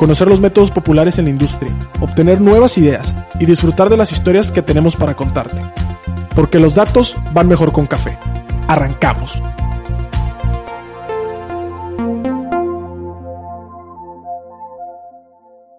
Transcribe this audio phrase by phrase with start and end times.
[0.00, 4.50] conocer los métodos populares en la industria, obtener nuevas ideas y disfrutar de las historias
[4.50, 5.60] que tenemos para contarte.
[6.34, 8.16] Porque los datos van mejor con café.
[8.66, 9.42] Arrancamos.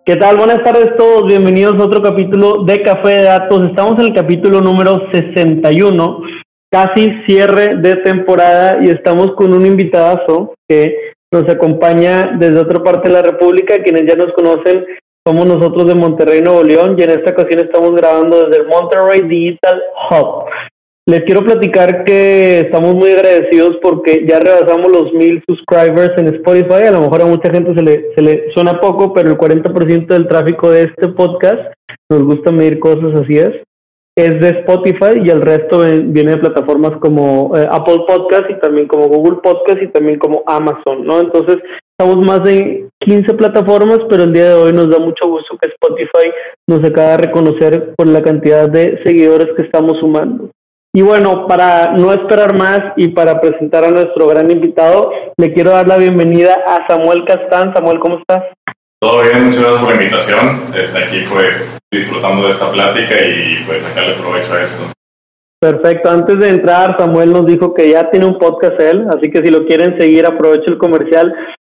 [0.05, 0.37] ¿Qué tal?
[0.37, 1.25] Buenas tardes a todos.
[1.25, 3.63] Bienvenidos a otro capítulo de Café de Datos.
[3.69, 6.21] Estamos en el capítulo número 61,
[6.69, 13.07] casi cierre de temporada y estamos con un invitadazo que nos acompaña desde otra parte
[13.07, 13.81] de la República.
[13.83, 14.85] Quienes ya nos conocen,
[15.25, 19.21] somos nosotros de Monterrey, Nuevo León y en esta ocasión estamos grabando desde el Monterrey
[19.21, 20.45] Digital Hub.
[21.07, 26.83] Les quiero platicar que estamos muy agradecidos porque ya rebasamos los mil subscribers en Spotify.
[26.87, 30.07] A lo mejor a mucha gente se le, se le suena poco, pero el 40%
[30.07, 31.73] del tráfico de este podcast,
[32.09, 33.51] nos gusta medir cosas así es,
[34.15, 38.87] es de Spotify y el resto viene de plataformas como eh, Apple Podcast y también
[38.87, 41.21] como Google Podcast y también como Amazon, ¿no?
[41.21, 41.57] Entonces,
[41.97, 45.67] estamos más de 15 plataformas, pero el día de hoy nos da mucho gusto que
[45.67, 46.29] Spotify
[46.67, 50.49] nos acaba de reconocer por la cantidad de seguidores que estamos sumando.
[50.93, 55.71] Y bueno, para no esperar más y para presentar a nuestro gran invitado, le quiero
[55.71, 57.73] dar la bienvenida a Samuel Castán.
[57.73, 58.43] Samuel, ¿cómo estás?
[59.01, 60.61] Todo bien, muchas gracias por la invitación.
[60.75, 64.83] Está aquí pues disfrutando de esta plática y pues sacarle provecho a esto.
[65.59, 69.43] Perfecto, antes de entrar, Samuel nos dijo que ya tiene un podcast él, así que
[69.43, 71.33] si lo quieren seguir, aprovecho el comercial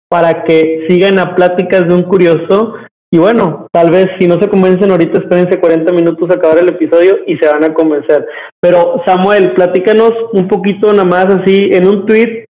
[0.09, 2.75] para que sigan a Pláticas de un Curioso
[3.09, 6.69] y bueno, tal vez si no se convencen ahorita, espérense 40 minutos a acabar el
[6.69, 8.25] episodio y se van a convencer.
[8.61, 12.46] Pero Samuel, platícanos un poquito nada más así en un tweet.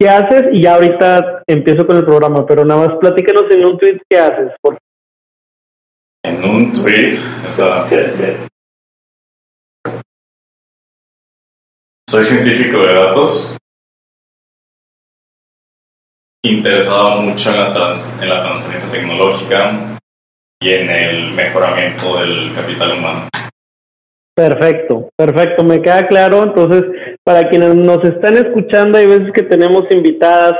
[0.00, 0.44] ¿Qué haces?
[0.52, 4.18] Y ya ahorita empiezo con el programa, pero nada más platícanos en un tweet qué
[4.18, 4.78] haces, por
[6.24, 7.14] En un tweet,
[7.48, 7.88] o sea,
[12.08, 13.58] soy científico de datos
[16.44, 19.98] interesado mucho en la, en la transferencia tecnológica
[20.60, 23.28] y en el mejoramiento del capital humano.
[24.34, 26.44] Perfecto, perfecto, me queda claro.
[26.44, 30.54] Entonces, para quienes nos están escuchando, hay veces que tenemos invitadas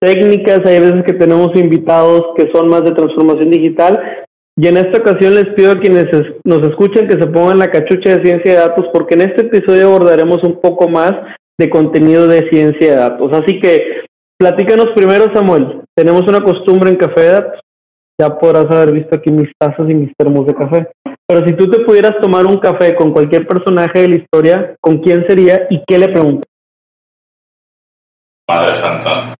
[0.00, 4.00] técnicas, hay veces que tenemos invitados que son más de transformación digital.
[4.56, 6.06] Y en esta ocasión les pido a quienes
[6.44, 9.88] nos escuchen que se pongan la cachucha de ciencia de datos, porque en este episodio
[9.88, 11.10] abordaremos un poco más
[11.58, 13.32] de contenido de ciencia de datos.
[13.32, 14.06] Así que
[14.38, 15.80] Platícanos primero, Samuel.
[15.96, 17.60] Tenemos una costumbre en Café Datos.
[18.20, 20.88] Ya podrás haber visto aquí mis tazas y mis termos de café.
[21.28, 24.98] Pero si tú te pudieras tomar un café con cualquier personaje de la historia, ¿con
[24.98, 26.48] quién sería y qué le preguntas?
[28.48, 29.34] Madre Santa.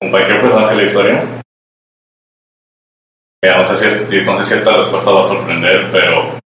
[0.00, 1.42] ¿Con cualquier personaje de la historia?
[3.42, 6.38] no, sé si, sé si esta respuesta va a sorprender, pero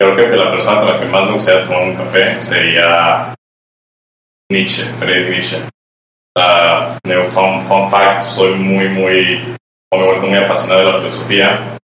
[0.00, 3.34] creo que la persona con la que más me gustaría tomar un café sería
[4.50, 5.68] Nietzsche, Friedrich Nietzsche.
[6.36, 9.56] Uh, fun, fun fact, soy muy, muy,
[9.92, 11.77] me he vuelto muy apasionado de la filosofía.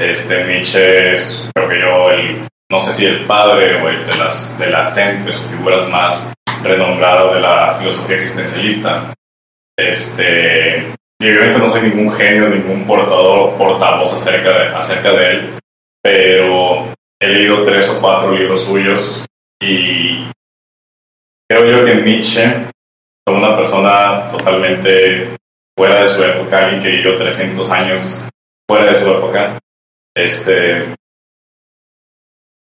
[0.00, 4.16] Este, Nietzsche es, creo que yo, el, no sé si el padre o el de
[4.16, 6.32] las, de las de sus figuras más
[6.62, 9.14] renombradas de la filosofía existencialista.
[9.78, 15.58] Este, y obviamente no soy ningún genio, ningún portador, portavoz acerca de, acerca de él,
[16.02, 19.24] pero he leído tres o cuatro libros suyos
[19.62, 20.26] y
[21.48, 22.42] Creo yo que Nietzsche
[23.24, 25.36] fue una persona totalmente
[25.78, 28.28] fuera de su época, alguien que vivió 300 años
[28.68, 29.58] fuera de su época.
[30.16, 30.94] Este,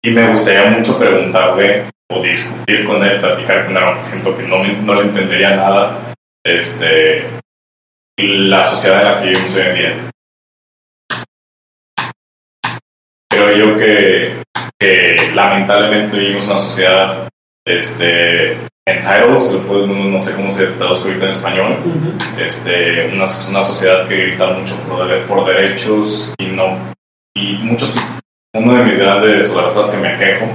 [0.03, 4.44] y me gustaría mucho preguntarle o discutir con él, platicar con él, aunque siento que
[4.44, 6.13] no, no le entendería nada,
[6.46, 7.40] este,
[8.19, 10.12] la sociedad en la que vivimos hoy en día.
[13.29, 14.43] Creo yo que,
[14.79, 17.29] que lamentablemente vivimos una sociedad
[17.66, 18.53] este,
[18.88, 21.78] entitled, no sé cómo se traduce ahorita en español,
[22.40, 26.78] este, una, una, sociedad que grita mucho por, derechos y no,
[27.37, 27.95] y muchos,
[28.55, 30.45] uno de mis grandes, las que me quejo,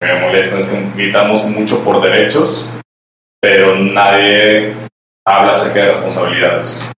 [0.00, 2.64] que me molestan es que gritamos mucho por derechos,
[3.40, 4.74] pero nadie
[5.26, 6.88] habla acerca de responsabilidades.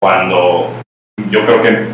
[0.00, 0.72] Cuando
[1.30, 1.88] yo creo que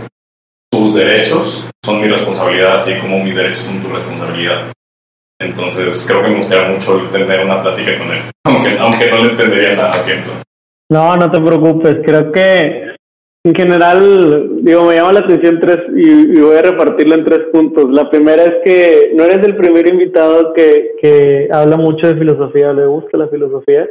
[0.70, 4.72] tus derechos son mi responsabilidad, así como mis derechos son tu responsabilidad.
[5.40, 9.30] Entonces creo que me gustaría mucho tener una plática con él, aunque, aunque no le
[9.32, 10.32] entendería nada, siento.
[10.90, 12.87] No, no te preocupes, creo que
[13.48, 17.90] en general, digo, me llama la atención tres y, voy a repartirlo en tres puntos.
[17.90, 22.72] La primera es que no eres el primer invitado que, que habla mucho de filosofía,
[22.74, 23.88] le gusta la filosofía.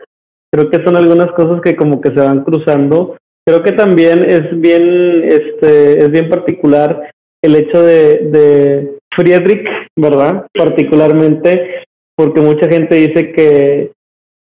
[0.54, 3.18] Creo que son algunas cosas que como que se van cruzando.
[3.46, 7.10] Creo que también es bien, este, es bien particular
[7.42, 10.46] el hecho de, de Friedrich, ¿verdad?
[10.54, 13.92] Particularmente porque mucha gente dice que,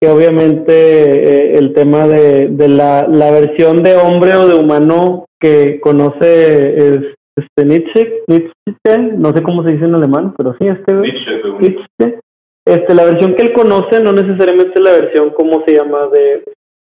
[0.03, 5.27] que obviamente eh, el tema de, de la, la, versión de hombre o de humano
[5.39, 6.99] que conoce es
[7.37, 12.19] este Nietzsche, Nietzsche, no sé cómo se dice en alemán, pero sí, este Nietzsche,
[12.67, 16.09] Este, la versión que él conoce no necesariamente la versión, ¿cómo se llama?
[16.11, 16.43] De,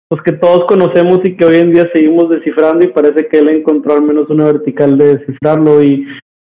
[0.08, 3.50] pues que todos conocemos y que hoy en día seguimos descifrando y parece que él
[3.50, 6.08] encontró al menos una vertical de descifrarlo y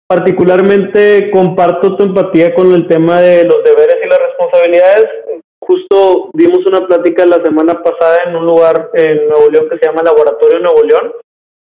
[0.08, 5.27] particularmente comparto tu empatía con el tema de los deberes y las responsabilidades.
[5.68, 9.86] Justo dimos una plática la semana pasada en un lugar en Nuevo León que se
[9.86, 11.12] llama Laboratorio Nuevo León.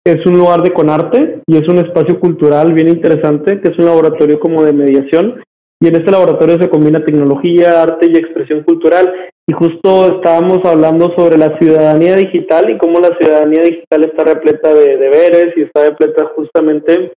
[0.04, 3.84] Es un lugar de Conarte y es un espacio cultural bien interesante, que es un
[3.84, 5.44] laboratorio como de mediación.
[5.78, 9.12] Y en este laboratorio se combina tecnología, arte y expresión cultural.
[9.46, 14.72] Y justo estábamos hablando sobre la ciudadanía digital y cómo la ciudadanía digital está repleta
[14.72, 17.12] de deberes y está repleta justamente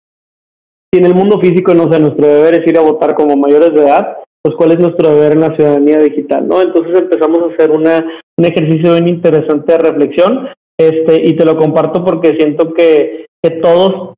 [0.91, 3.73] si en el mundo físico, no sé, nuestro deber es ir a votar como mayores
[3.73, 6.61] de edad, pues cuál es nuestro deber en la ciudadanía digital, ¿no?
[6.61, 8.05] Entonces empezamos a hacer una,
[8.37, 13.51] un ejercicio bien interesante de reflexión, este, y te lo comparto porque siento que, que
[13.61, 14.15] todos,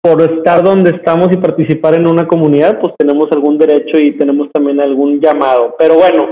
[0.00, 4.48] por estar donde estamos y participar en una comunidad, pues tenemos algún derecho y tenemos
[4.52, 5.74] también algún llamado.
[5.76, 6.28] Pero bueno,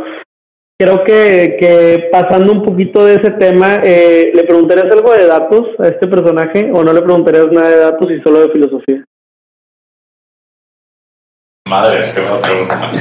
[0.79, 5.67] creo que, que pasando un poquito de ese tema, eh, ¿le preguntarías algo de datos
[5.81, 9.05] a este personaje o no le preguntarías nada de datos y solo de filosofía?
[11.67, 12.93] Madre, es que buena pregunta.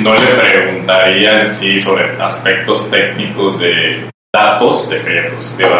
[0.00, 5.70] No le preguntaría en sí sobre aspectos técnicos de datos, de que, pues, digo,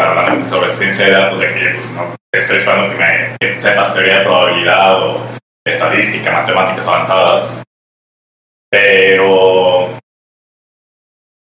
[0.42, 4.18] sobre ciencia de datos, de que, pues, no estoy esperando que me que sepas teoría
[4.18, 5.26] de probabilidad o
[5.64, 7.62] estadística, matemáticas avanzadas.
[8.68, 9.96] Pero,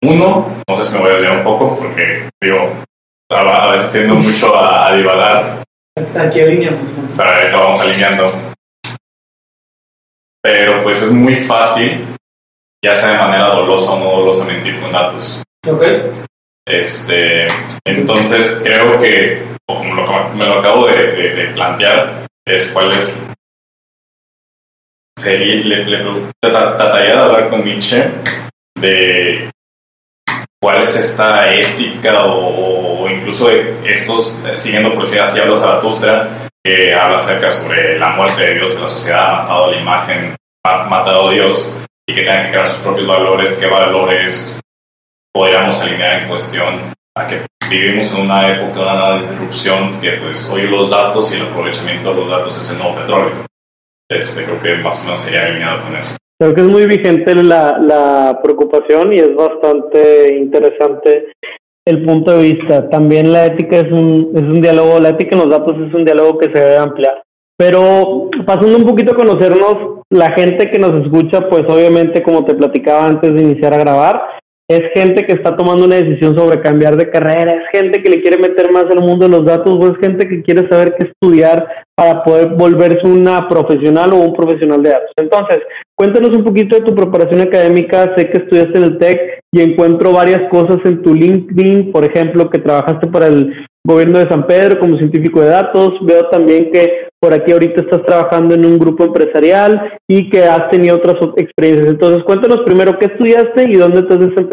[0.03, 2.75] uno, no sé si me voy a olvidar un poco, porque, digo,
[3.31, 5.63] a veces tiendo mucho a, a divagar.
[6.21, 6.85] Aquí alineamos.
[7.17, 8.48] Pero ahorita vamos alineando
[10.51, 12.07] pero pues es muy fácil,
[12.83, 15.43] ya sea de manera dolosa o no dolosa, mentir con datos.
[15.69, 15.83] Ok.
[16.67, 17.49] Este,
[17.85, 23.27] entonces creo que, como lo, me lo acabo de, plantear, es cuál es.
[25.19, 28.05] Sería, le, le, trataría de hablar con Nietzsche
[28.79, 29.51] de
[30.63, 36.49] cuál es esta ética o, o incluso de estos, siguiendo por si hacia los Zaratustra,
[36.65, 40.37] que habla acerca sobre la muerte de Dios, que la sociedad ha matado la imagen,
[40.89, 41.75] matado a Dios
[42.07, 44.61] y que tengan que crear sus propios valores, qué valores
[45.33, 46.75] podríamos alinear en cuestión
[47.17, 51.37] a que vivimos en una época de una disrupción que pues hoy los datos y
[51.37, 53.45] el aprovechamiento de los datos es el nuevo petróleo.
[54.11, 56.17] Este, creo que más o menos sería alineado con eso.
[56.41, 61.33] Creo que es muy vigente la, la preocupación y es bastante interesante
[61.85, 62.89] el punto de vista.
[62.89, 66.05] También la ética es un, es un diálogo, la ética en los datos es un
[66.05, 67.23] diálogo que se debe ampliar.
[67.59, 72.55] Pero pasando un poquito a conocernos, la gente que nos escucha, pues obviamente como te
[72.55, 74.23] platicaba antes de iniciar a grabar,
[74.71, 78.23] es gente que está tomando una decisión sobre cambiar de carrera, es gente que le
[78.23, 81.09] quiere meter más al mundo de los datos, o es gente que quiere saber qué
[81.09, 81.67] estudiar
[81.97, 85.11] para poder volverse una profesional o un profesional de datos.
[85.17, 85.61] Entonces,
[85.99, 88.15] cuéntanos un poquito de tu preparación académica.
[88.17, 92.49] Sé que estudiaste en el TEC y encuentro varias cosas en tu LinkedIn, por ejemplo,
[92.49, 95.95] que trabajaste para el gobierno de San Pedro como científico de datos.
[96.03, 100.71] Veo también que por aquí ahorita estás trabajando en un grupo empresarial y que has
[100.71, 101.89] tenido otras experiencias.
[101.89, 104.53] Entonces, cuéntanos primero qué estudiaste y dónde te has desempeñado.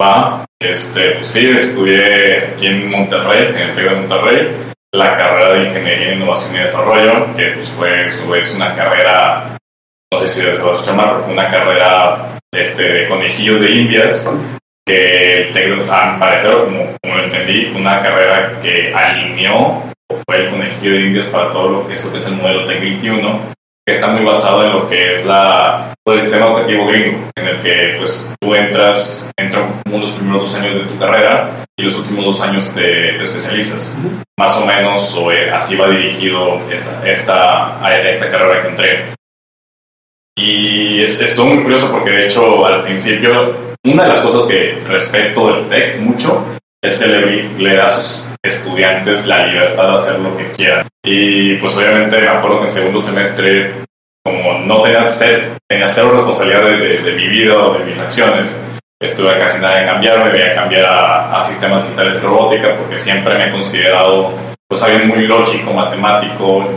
[0.00, 4.48] Ah, este, pues sí, estudié aquí en Monterrey, en el TEC de Monterrey,
[4.92, 9.56] la carrera de Ingeniería, Innovación y Desarrollo, que pues fue es una carrera,
[10.12, 13.70] no sé si se va a escuchar mal, fue una carrera este, de conejillos de
[13.70, 14.30] indias,
[14.86, 15.50] que
[15.90, 20.50] a mi parecer, como, como lo entendí, fue una carrera que alineó o fue el
[20.50, 23.40] conejillo de indias para todo lo que es, lo que es el modelo TEC 21,
[23.86, 27.46] que está muy basado en lo que es la, todo el sistema educativo gringo, en
[27.46, 31.96] el que pues tú entras, entran los primeros dos años de tu carrera y los
[31.96, 33.96] últimos dos años te, especializas.
[34.38, 39.14] Más o menos o, eh, así va dirigido esta, esta, esta carrera que entré.
[40.36, 44.46] Y es, es todo muy curioso porque de hecho al principio una de las cosas
[44.46, 46.44] que respeto del TEC mucho
[46.82, 50.86] es que le, le, da a sus estudiantes la libertad de hacer lo que quieran.
[51.04, 53.74] Y pues obviamente me acuerdo que en segundo semestre,
[54.24, 58.60] como no tenía, ser, tenía cero responsabilidad de, de, mi vida o de mis acciones,
[59.00, 62.76] estuve casi nada de cambiar, me voy a cambiar a, a sistemas digitales y robótica
[62.76, 64.32] porque siempre me he considerado
[64.68, 66.68] pues alguien muy lógico, matemático,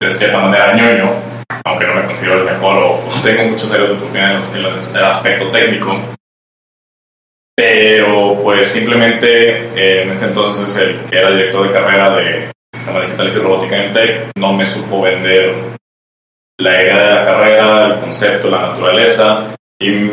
[0.00, 1.10] de cierta manera ñoño,
[1.64, 5.50] aunque no me considero el mejor o, tengo muchos áreas de oportunidad en, el aspecto
[5.50, 6.00] técnico.
[7.56, 13.02] Pero pues simplemente eh, en ese entonces el que era director de carrera de sistemas
[13.02, 15.54] digitales y robótica en Tech no me supo vender
[16.58, 20.10] la idea de la carrera, el concepto, la naturaleza y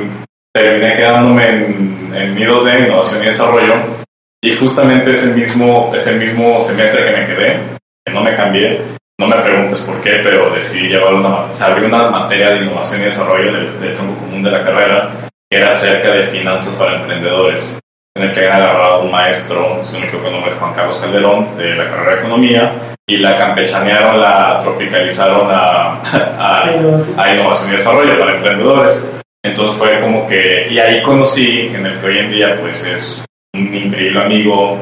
[0.53, 4.01] terminé quedándome en, en mi 2D, innovación y desarrollo
[4.43, 7.59] y justamente ese mismo, ese mismo semestre que me quedé,
[8.03, 8.81] que no me cambié,
[9.21, 13.01] no me preguntes por qué, pero decidí llevar una, se abrió una materia de innovación
[13.01, 15.11] y desarrollo del, del tronco común de la carrera,
[15.47, 17.77] que era acerca de finanzas para emprendedores,
[18.15, 21.83] en el que había agarrado un maestro, su único nombre Juan Carlos Calderón, de la
[21.91, 22.71] carrera de economía,
[23.07, 26.01] y la campechanearon, la tropicalizaron a,
[26.39, 29.11] a, innovación y desarrollo para emprendedores.
[29.43, 33.23] Entonces fue como que, y ahí conocí, en el que hoy en día pues es
[33.53, 34.79] un increíble amigo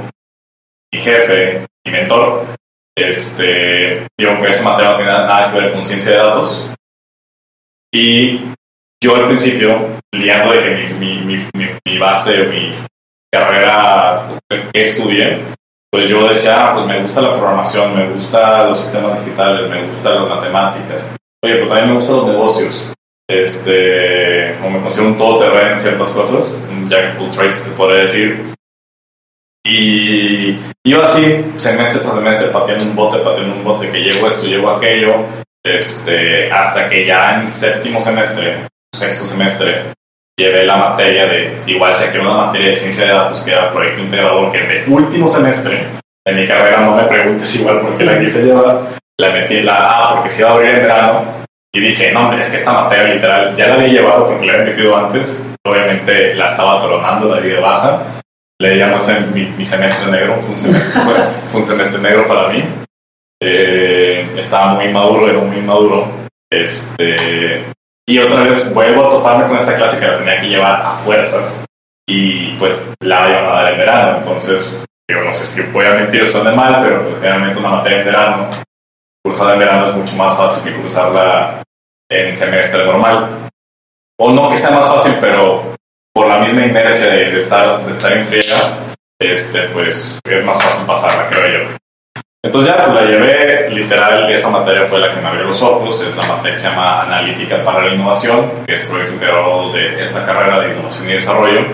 [0.91, 2.45] y jefe y mentor,
[3.03, 6.69] este, digo que esa materia no tiene nada que ver con ciencia de datos.
[7.91, 8.39] Y
[9.03, 12.71] yo al principio, liando de que mi, mi, mi, mi base, mi
[13.31, 15.39] carrera que estudié,
[15.91, 19.83] pues yo decía, ah, pues me gusta la programación, me gusta los sistemas digitales, me
[19.87, 21.15] gusta las matemáticas.
[21.43, 22.93] Oye, pues también me gustan los negocios.
[23.27, 28.01] Este, como me considero un todoterreno en ciertas cosas, un jack full trade se puede
[28.01, 28.53] decir.
[29.65, 34.47] Y iba así, semestre tras semestre, pateando un bote, pateando un bote, que llego esto,
[34.47, 35.25] llego aquello,
[35.63, 39.93] este, hasta que ya en séptimo semestre, sexto semestre,
[40.37, 43.71] llevé la materia de, igual sé que una materia de ciencia de datos, que era
[43.71, 45.85] proyecto integrador, que es de último semestre
[46.25, 48.79] de mi carrera, no me preguntes igual por qué la quise llevar,
[49.19, 51.23] la metí en la A porque se iba a abrir en verano,
[51.71, 54.53] y dije, no, hombre, es que esta materia literal ya la había llevado porque la
[54.53, 58.18] había metido antes, obviamente la estaba tronando, la di de baja,
[58.61, 61.01] leíamos en mi, mi, semestre negro, fue un semestre,
[61.51, 62.63] fue, un semestre negro para mí.
[63.41, 66.11] Eh, estaba muy maduro, era muy maduro.
[66.51, 67.63] Este,
[68.07, 70.95] y otra vez vuelvo a toparme con esta clase que la tenía que llevar a
[70.95, 71.63] fuerzas
[72.07, 74.17] y pues la iban a dar en verano.
[74.17, 74.73] Entonces,
[75.09, 77.99] yo no sé si voy a mentir o suena mal, pero pues generalmente una materia
[77.99, 78.49] en verano,
[79.23, 81.63] cursada en verano es mucho más fácil que cursarla
[82.11, 83.49] en semestre normal.
[84.19, 85.75] O no que sea más fácil, pero
[86.19, 88.77] por la misma inercia de, estar, de estar en friega,
[89.21, 91.77] este, pues es más fácil pasarla, creo yo.
[92.43, 96.03] Entonces ya pues, la llevé, literal, esa materia fue la que me abrió los ojos,
[96.05, 100.03] es la materia que se llama Analítica para la Innovación, que es proyecto integrado de
[100.03, 101.65] esta carrera de Innovación y Desarrollo,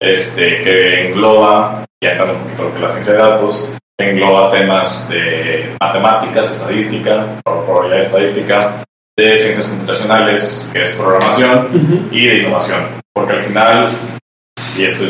[0.00, 4.52] este, que engloba, ya entrando un poquito lo que es la ciencia de datos, engloba
[4.52, 8.84] temas de matemáticas, estadística, probabilidad estadística,
[9.18, 13.88] de ciencias computacionales, que es programación, y de innovación porque al final,
[14.76, 15.04] y esto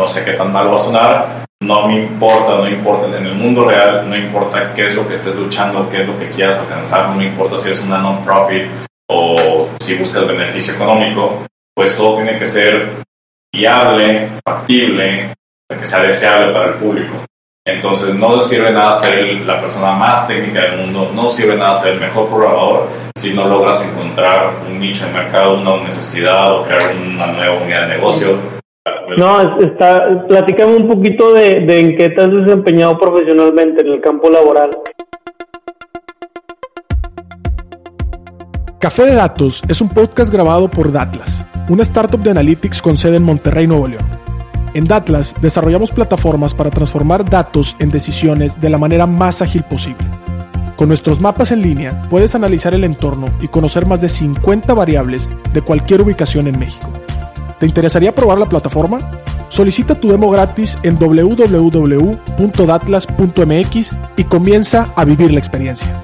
[0.00, 3.34] no sé qué tan mal va a sonar, no me importa, no importa en el
[3.34, 6.58] mundo real, no importa qué es lo que estés luchando, qué es lo que quieras
[6.58, 8.66] alcanzar, no importa si eres una non-profit
[9.08, 13.02] o si buscas beneficio económico, pues todo tiene que ser
[13.54, 15.34] viable, factible,
[15.68, 17.24] que sea deseable para el público.
[17.64, 21.94] Entonces no sirve nada ser la persona más técnica del mundo, no sirve nada ser
[21.94, 26.92] el mejor programador si no logras encontrar un nicho de mercado, una necesidad o crear
[26.96, 28.36] una nueva unidad de negocio.
[29.16, 34.00] No, está, platícame un poquito de, de en qué te has desempeñado profesionalmente en el
[34.00, 34.70] campo laboral.
[38.80, 43.18] Café de Datos es un podcast grabado por Datlas, una startup de analytics con sede
[43.18, 44.21] en Monterrey, Nuevo León.
[44.74, 50.06] En Datlas desarrollamos plataformas para transformar datos en decisiones de la manera más ágil posible.
[50.76, 55.28] Con nuestros mapas en línea puedes analizar el entorno y conocer más de 50 variables
[55.52, 56.90] de cualquier ubicación en México.
[57.60, 58.98] ¿Te interesaría probar la plataforma?
[59.48, 66.02] Solicita tu demo gratis en www.datlas.mx y comienza a vivir la experiencia.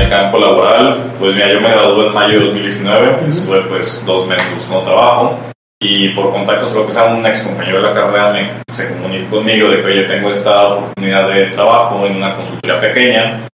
[0.00, 4.26] El campo laboral, pues mira, yo me gradué en mayo de 2019, estuve pues dos
[4.26, 5.38] meses buscando trabajo
[5.82, 9.36] y por contactos, lo que sea, un ex compañero de la carrera me, se comunicó
[9.36, 13.48] conmigo de que, oye, tengo esta oportunidad de trabajo en una consultoría pequeña,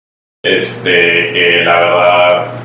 [0.42, 2.64] este, que la verdad,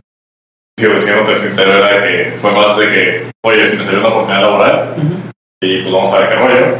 [0.77, 4.41] sigo diciéndote sincero, era que fue más de que, oye, si me salió una oportunidad
[4.41, 4.95] laboral,
[5.61, 6.77] y pues vamos a ver qué rollo.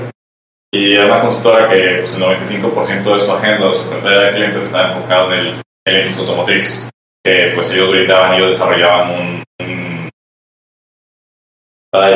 [0.72, 4.32] Y era una consultora que pues, el 95% de su agenda, de su cartera de
[4.36, 5.54] clientes está enfocado en el
[5.90, 6.88] en la industria automotriz.
[7.24, 10.10] que pues ellos brindaban, ellos desarrollaban un, un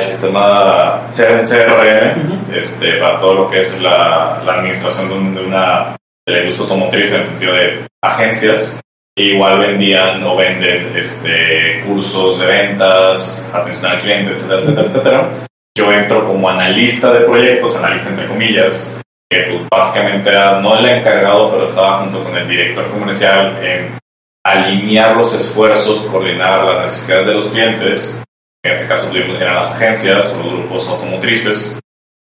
[0.01, 6.39] sistema CRM este, para todo lo que es la, la administración de, una, de la
[6.39, 8.79] industria automotriz en el sentido de agencias
[9.15, 15.29] igual vendían o venden este, cursos de ventas, atención al cliente, etcétera, etcétera, etcétera.
[15.77, 18.95] Yo entro como analista de proyectos, analista entre comillas,
[19.33, 23.97] que pues básicamente era no el encargado, pero estaba junto con el director comercial en
[24.45, 28.21] alinear los esfuerzos, coordinar las necesidades de los clientes,
[28.63, 31.79] en este caso eran las agencias o los grupos automotrices,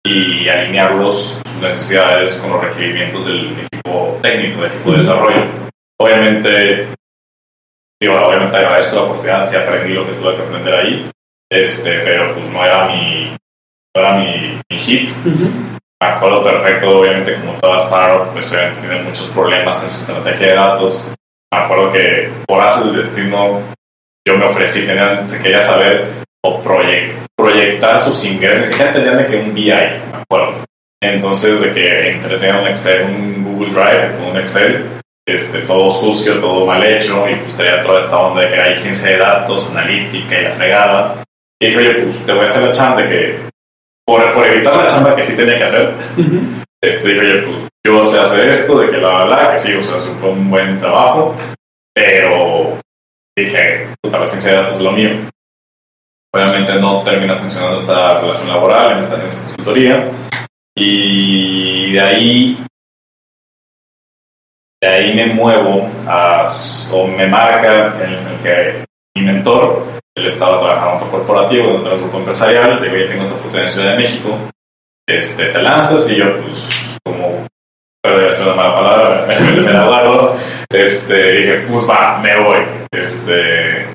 [0.05, 5.45] y alinearlos sus necesidades con los requerimientos del equipo técnico, del equipo de desarrollo.
[5.99, 6.87] Obviamente,
[7.99, 11.09] digo, obviamente agradezco la oportunidad, sí aprendí lo que tuve que aprender ahí,
[11.51, 13.35] este, pero pues no era mi,
[13.95, 15.09] no era mi, hit.
[15.25, 15.74] Me
[16.05, 21.07] acuerdo perfecto, obviamente, como toda startup, pues tiene muchos problemas en su estrategia de datos.
[21.53, 23.61] Me acuerdo que por hacer el destino,
[24.27, 28.77] yo me ofrecí, tenía, se quería saber o proyectar sus ingresos.
[28.77, 30.63] Ya tenían de que un BI, me acuerdo.
[31.01, 34.85] Entonces, de que entretenía un Excel, un Google Drive con un Excel,
[35.27, 38.75] este, todo sucio, todo mal hecho, y pues tenía toda esta onda de que hay
[38.75, 41.23] ciencia de datos, analítica y la fregada.
[41.59, 43.39] Y dije, oye, pues te voy a hacer la chamba de que,
[44.05, 45.93] por, por evitar la chamba que sí tenía que hacer,
[46.81, 49.81] este, dije, oye, pues yo sé hacer esto, de que la verdad, que sí, o
[49.81, 51.35] sea, fue un buen trabajo,
[51.93, 52.79] pero
[53.35, 55.09] dije, puta, la ciencia de datos es lo mío.
[56.33, 60.11] Obviamente no termina funcionando esta relación laboral en esta, en esta consultoría,
[60.77, 62.65] y de ahí
[64.81, 66.47] de ahí me muevo a,
[66.91, 68.85] o me marca en el que
[69.15, 73.23] mi mentor, él estaba trabajando en otro corporativo, en otro grupo empresarial, de que tengo
[73.23, 74.39] esta oportunidad en Ciudad de México,
[75.07, 77.47] este, te lanzas y yo, pues, como,
[78.01, 79.75] pero ser una mala palabra, me metí en
[80.69, 83.93] este, dije, pues va, me voy, este,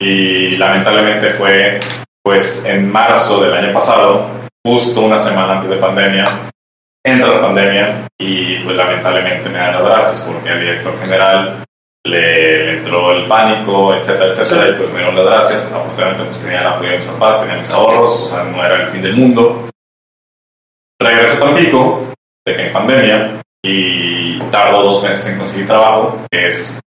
[0.00, 1.78] y lamentablemente fue,
[2.22, 4.30] pues, en marzo del año pasado,
[4.64, 6.50] justo una semana antes de pandemia,
[7.04, 11.64] entra la pandemia y pues lamentablemente me dan las gracias porque al director general
[12.04, 15.72] le, entró el pánico, etcétera, etcétera, y pues me dieron las gracias.
[15.72, 18.82] Afortunadamente pues tenía el apoyo de mis papás, tenía mis ahorros, o sea, no era
[18.82, 19.68] el fin del mundo.
[21.00, 22.06] Regreso a Tampico,
[22.46, 26.80] de que en pandemia, y tardo dos meses en conseguir trabajo, que es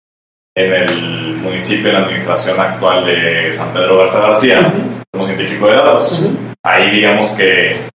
[0.58, 4.74] en el municipio, en la administración actual de San Pedro Garza García,
[5.12, 6.26] como científico de datos.
[6.64, 7.90] Ahí digamos que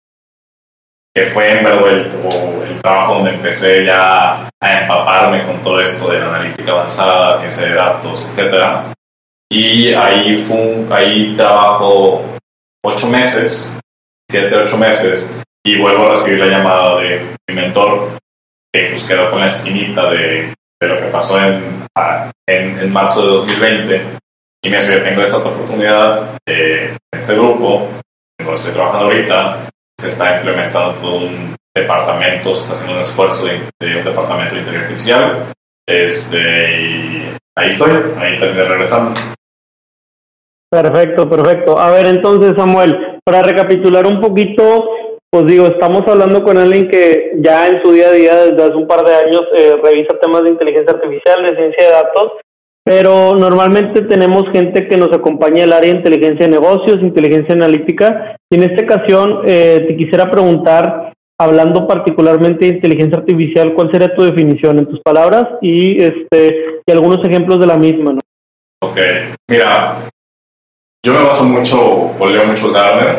[1.16, 2.12] que fue en verdad el,
[2.68, 7.66] el, trabajo donde empecé ya a empaparme con todo esto de la analítica avanzada, ciencia
[7.66, 8.92] de datos, etc.
[9.50, 12.22] Y ahí, fue ahí trabajo
[12.84, 13.78] ocho meses,
[14.30, 18.18] siete, ocho meses, y vuelvo a recibir la llamada de mi mentor,
[18.70, 21.86] que pues quedó con la esquinita de, de lo que pasó en,
[22.46, 24.02] en, en, marzo de 2020,
[24.62, 27.88] y me dice, tengo esta oportunidad eh, este grupo,
[28.38, 33.02] en donde estoy trabajando ahorita, se está implementando todo un departamento, se está haciendo un
[33.02, 35.52] esfuerzo de, un departamento de inteligencia artificial.
[35.88, 39.20] Este, ahí estoy, ahí terminé regresando.
[40.70, 41.78] Perfecto, perfecto.
[41.78, 44.90] A ver, entonces, Samuel, para recapitular un poquito,
[45.30, 48.74] pues digo, estamos hablando con alguien que ya en su día a día, desde hace
[48.74, 52.32] un par de años, eh, revisa temas de inteligencia artificial, de ciencia de datos,
[52.86, 58.36] pero normalmente tenemos gente que nos acompaña el área de inteligencia de negocios, inteligencia analítica,
[58.48, 64.14] y en esta ocasión eh, te quisiera preguntar, hablando particularmente de inteligencia artificial, ¿cuál sería
[64.14, 68.12] tu definición en tus palabras y, este, y algunos ejemplos de la misma?
[68.12, 68.20] ¿no?
[68.80, 68.98] Ok,
[69.50, 70.08] mira,
[71.04, 73.16] yo me baso mucho, o leo mucho Gartner,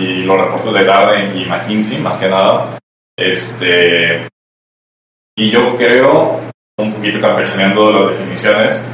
[0.00, 2.78] y los reportes de Gartner y McKinsey, más que nada,
[3.18, 4.28] este,
[5.36, 6.40] y yo creo,
[6.78, 8.84] un poquito campechaneando las definiciones,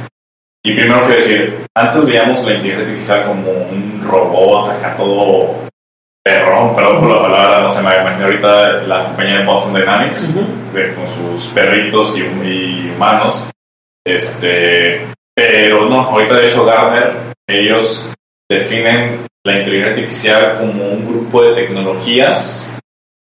[0.63, 5.61] y primero que decir, antes veíamos la inteligencia artificial como un robot acá todo
[6.23, 10.39] perrón, perdón por la palabra, no se me imagino ahorita la compañía de Boston Dynamics,
[10.95, 13.49] con sus perritos y, humanos.
[14.05, 18.13] Este, pero no, ahorita de hecho Gartner, ellos
[18.49, 22.77] definen la inteligencia artificial como un grupo de tecnologías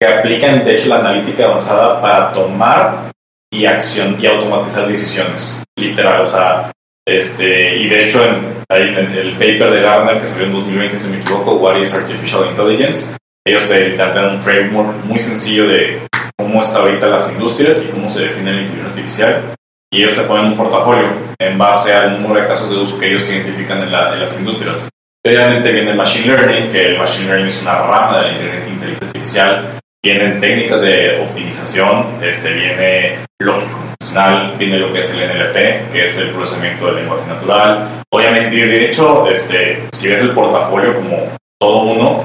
[0.00, 3.12] que aplican de hecho la analítica avanzada para tomar
[3.52, 5.58] y acción y automatizar decisiones.
[5.76, 6.72] Literal, o sea,
[7.06, 11.08] este, y de hecho, en, en, el paper de Gartner que salió en 2020, si
[11.08, 16.60] me equivoco, What is Artificial Intelligence, ellos te, dan un framework muy sencillo de cómo
[16.60, 19.54] está ahorita las industrias y cómo se define la inteligencia artificial.
[19.92, 21.08] Y ellos te ponen un portafolio
[21.38, 24.38] en base al número de casos de uso que ellos identifican en, la, en las
[24.38, 24.88] industrias.
[25.26, 29.06] Obviamente viene el Machine Learning, que el Machine Learning es una rama de la inteligencia
[29.06, 29.68] artificial.
[30.02, 33.90] Vienen técnicas de optimización, este, viene lógico
[34.58, 38.02] viene lo que es el NLP, que es el procesamiento del lenguaje natural.
[38.10, 42.24] Obviamente, de hecho, este, si ves el portafolio como todo uno,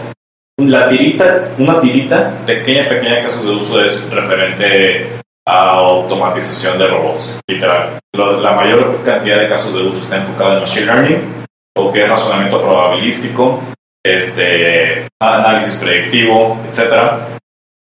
[0.57, 5.09] la tirita, una tirita, pequeña, pequeña caso de uso es referente
[5.47, 7.99] a automatización de robots, literal.
[8.13, 11.45] la mayor cantidad de casos de uso está enfocado en Machine Learning,
[11.77, 13.59] o que es razonamiento probabilístico,
[14.03, 17.37] este, análisis predictivo, etcétera,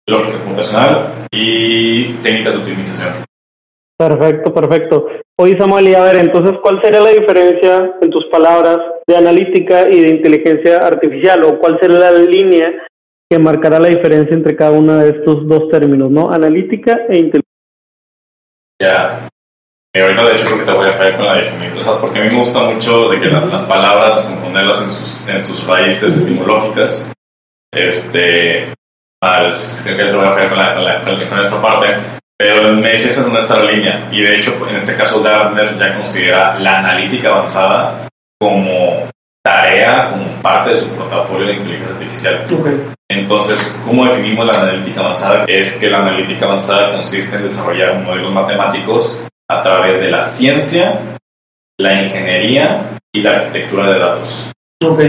[0.08, 3.13] lógica computacional y técnicas de optimización.
[3.98, 5.08] Perfecto, perfecto.
[5.38, 9.89] Oye Samuel, y a ver, entonces, ¿cuál sería la diferencia, en tus palabras, de analítica
[9.89, 11.44] y de inteligencia artificial?
[11.44, 12.88] ¿O cuál sería la línea
[13.30, 16.32] que marcará la diferencia entre cada uno de estos dos términos, ¿no?
[16.32, 17.42] Analítica e inteligencia.
[18.80, 19.30] Ya.
[19.96, 22.00] Y ahorita, de hecho, creo que te voy a fallar con la definición, ¿sabes?
[22.00, 25.42] Porque a mí me gusta mucho de que las, las palabras, componerlas en sus, en
[25.42, 27.12] sus raíces etimológicas.
[27.72, 28.73] Este.
[29.26, 29.50] Ah,
[29.86, 31.96] creo que te voy a fallar con, la, con, con esa parte.
[32.38, 34.10] Pero me dice esa es nuestra línea.
[34.12, 38.06] Y de hecho, en este caso, Gardner ya considera la analítica avanzada
[38.38, 39.08] como
[39.42, 42.88] tarea, como parte de su portafolio de inteligencia artificial.
[43.10, 45.46] Entonces, ¿cómo definimos la analítica avanzada?
[45.48, 51.00] Es que la analítica avanzada consiste en desarrollar modelos matemáticos a través de la ciencia,
[51.80, 54.50] la ingeniería y la arquitectura de datos.
[54.84, 55.02] Ok.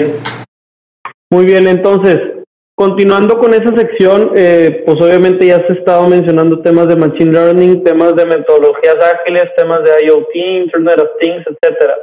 [1.33, 2.34] Muy bien, entonces,
[2.75, 7.85] continuando con esa sección, eh, pues obviamente ya se estado mencionando temas de Machine Learning,
[7.85, 11.99] temas de metodologías ágiles, temas de IoT, Internet of Things, etcétera.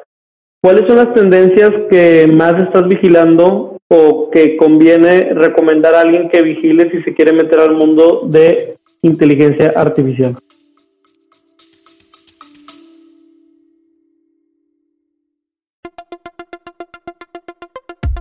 [0.64, 6.42] ¿Cuáles son las tendencias que más estás vigilando o que conviene recomendar a alguien que
[6.42, 10.36] vigile si se quiere meter al mundo de inteligencia artificial?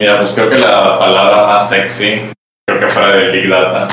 [0.00, 2.30] Mira, pues creo que la palabra más sexy,
[2.66, 3.88] creo que fuera de Big Data,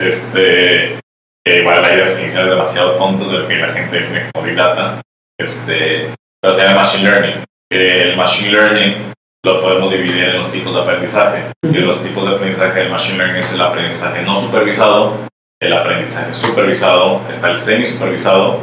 [0.00, 1.00] este,
[1.44, 5.00] igual hay definiciones demasiado tontas de lo que la gente define como Big Data,
[5.38, 7.44] este, pero se llama Machine Learning.
[7.72, 9.12] el Machine Learning
[9.44, 11.52] lo podemos dividir en los tipos de aprendizaje.
[11.62, 15.26] Y los tipos de aprendizaje del Machine Learning es el aprendizaje no supervisado,
[15.60, 18.60] el aprendizaje supervisado, está el semi supervisado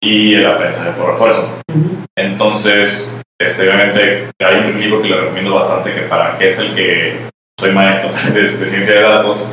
[0.00, 1.58] y el aprendizaje por refuerzo.
[2.16, 3.12] Entonces,
[3.44, 7.16] este, obviamente hay un libro que le recomiendo bastante que para que es el que
[7.58, 9.52] soy maestro de, de ciencia de datos,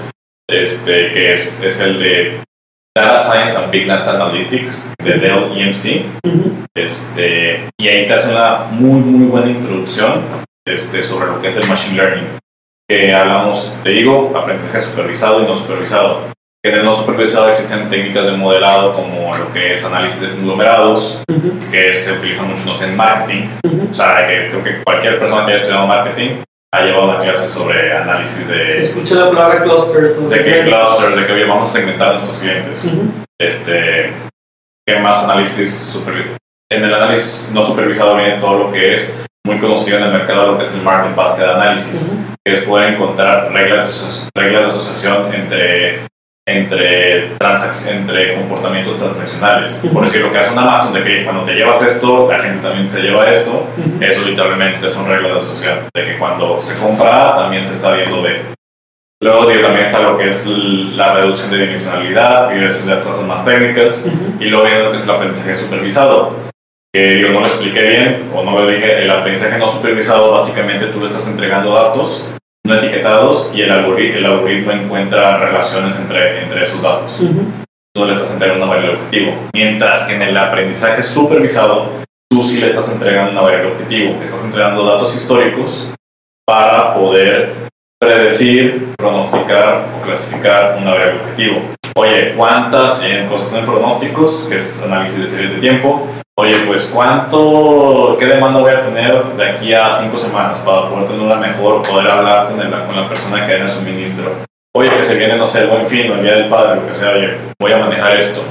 [0.50, 2.44] este, que es, es el de
[2.96, 6.06] Data Science and Big Data Analytics de Dell EMC.
[6.76, 10.24] este, y ahí te hace una muy, muy buena introducción
[10.68, 12.28] este, sobre lo que es el Machine Learning.
[12.90, 16.32] Que hablamos, te digo, aprendizaje supervisado y no supervisado.
[16.62, 21.22] En el no supervisado existen técnicas de modelado como lo que es análisis de conglomerados,
[21.72, 23.48] que se utiliza mucho en marketing.
[23.90, 26.42] O sea, que creo que cualquier persona que haya estudiado marketing
[26.74, 28.68] ha llevado una clase sobre análisis de...
[28.68, 30.30] Escucha la palabra clusters.
[30.30, 32.92] de qué clusters, de que vamos a segmentar a nuestros clientes.
[33.40, 34.12] este,
[34.86, 36.36] ¿Qué más análisis super,
[36.70, 40.52] En el análisis no supervisado viene todo lo que es muy conocido en el mercado,
[40.52, 42.14] lo que es el Market Basket Analysis,
[42.46, 46.10] que es poder encontrar reglas, reglas de asociación entre
[46.58, 47.34] entre,
[47.90, 49.84] entre comportamientos transaccionales.
[49.94, 52.68] Por decir, lo que hace un Amazon, de que cuando te llevas esto, la gente
[52.68, 53.68] también se lleva esto,
[54.00, 58.22] eso literalmente son reglas de asociación, de que cuando se compra también se está viendo
[58.22, 58.38] B.
[59.22, 63.44] Luego también está lo que es la reducción de dimensionalidad y de esas cosas más
[63.44, 64.08] técnicas.
[64.40, 66.36] Y luego viene lo que es el aprendizaje supervisado,
[66.94, 69.00] que yo no lo expliqué bien o no lo dije.
[69.00, 72.26] El aprendizaje no supervisado, básicamente tú le estás entregando datos
[72.66, 77.18] etiquetados y el, algoritmo, el algoritmo encuentra relaciones entre, entre esos datos.
[77.96, 79.34] Tú le estás entregando una variable objetivo.
[79.54, 81.90] Mientras que en el aprendizaje supervisado,
[82.30, 84.22] tú sí le estás entregando una variable objetivo.
[84.22, 85.88] Estás entregando datos históricos
[86.46, 87.54] para poder
[88.00, 91.62] predecir, pronosticar o clasificar una variable objetivo.
[91.96, 96.08] Oye, ¿cuántas en cuestión de pronósticos, que es análisis de series de tiempo,
[96.40, 101.08] oye, pues cuánto, qué demanda voy a tener de aquí a cinco semanas para poder
[101.08, 104.38] tener una mejor, poder hablar con, con la persona que el suministro.
[104.76, 106.96] Oye, que se viene, no sé, el buen fin, el día del padre, lo que
[106.96, 108.44] sea, oye, voy a manejar esto.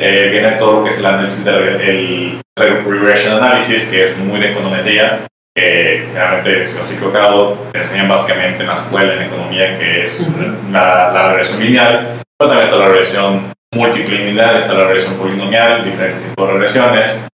[0.00, 4.52] eh, viene todo lo que es el análisis del regression analysis, que es muy de
[4.52, 5.20] econometría,
[5.54, 10.02] que generalmente, si no estoy equivocado, te enseñan básicamente en la escuela en economía, que
[10.02, 10.32] es
[10.70, 16.28] la, la regresión lineal, pero también está la regresión multilineal, está la regresión polinomial, diferentes
[16.28, 17.26] tipos de regresiones.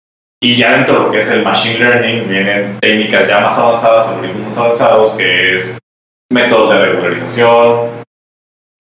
[0.42, 4.10] Y ya dentro de lo que es el machine learning vienen técnicas ya más avanzadas,
[4.10, 5.78] algoritmos avanzados, que es
[6.32, 8.04] métodos de regularización.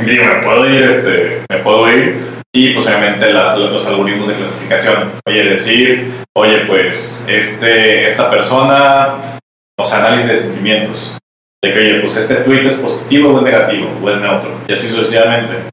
[0.05, 2.33] Digo, me puedo ir, este, me puedo ir.
[2.55, 5.13] Y pues obviamente las, los algoritmos de clasificación.
[5.25, 9.39] Oye, decir, oye, pues este, esta persona,
[9.79, 11.17] o sea, análisis de sentimientos.
[11.63, 14.51] De que, oye, pues este tweet es positivo o es negativo, o es neutro.
[14.67, 15.72] Y así sucesivamente.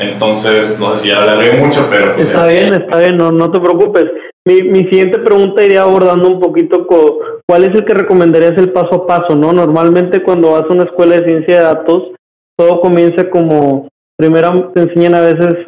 [0.00, 2.14] Entonces, no sé si ya mucho, pero...
[2.14, 4.06] Pues, está bien, está bien, no, no te preocupes.
[4.46, 8.94] Mi, mi siguiente pregunta iría abordando un poquito cuál es el que recomendarías el paso
[8.94, 9.52] a paso, ¿no?
[9.52, 12.12] Normalmente cuando vas a una escuela de ciencia de datos,
[12.56, 15.66] todo comienza como, primero te enseñan a veces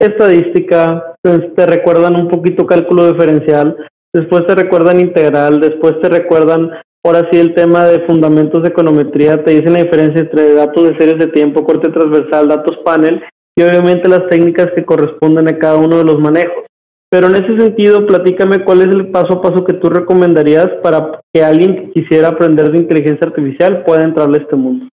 [0.00, 3.76] estadística, te recuerdan un poquito cálculo diferencial,
[4.12, 6.70] después te recuerdan integral, después te recuerdan
[7.04, 10.98] ahora sí el tema de fundamentos de econometría, te dicen la diferencia entre datos de
[10.98, 13.22] series de tiempo, corte transversal, datos panel
[13.58, 16.64] y obviamente las técnicas que corresponden a cada uno de los manejos.
[17.10, 21.20] Pero en ese sentido, platícame cuál es el paso a paso que tú recomendarías para
[21.32, 24.88] que alguien que quisiera aprender de inteligencia artificial pueda entrarle a este mundo.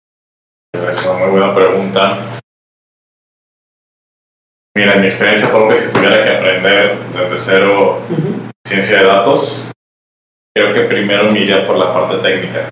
[0.73, 2.19] Es una muy buena pregunta.
[4.77, 7.99] Mira, en mi experiencia propia, si tuviera que aprender desde cero
[8.67, 9.73] ciencia de datos,
[10.57, 12.71] creo que primero me iría por la parte técnica,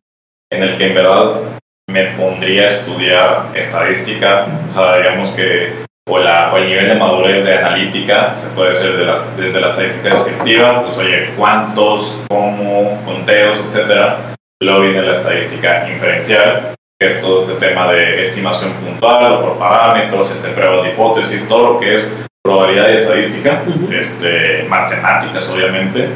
[0.51, 1.56] en el que en verdad
[1.89, 5.73] me pondría a estudiar estadística, o sea, digamos que,
[6.09, 9.61] o, la, o el nivel de madurez de analítica, se puede hacer de las, desde
[9.61, 14.35] la estadística descriptiva, pues oye, cuántos, cómo, conteos, etcétera.
[14.61, 19.59] Luego viene la estadística inferencial, que es todo este tema de estimación puntual o por
[19.59, 26.09] parámetros, este, pruebas de hipótesis, todo lo que es probabilidad y estadística, este, matemáticas obviamente,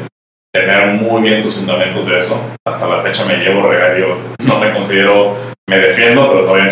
[0.53, 2.41] tener muy bien tus fundamentos de eso.
[2.65, 6.69] Hasta la fecha me llevo regalio, no me considero me defiendo, pero todavía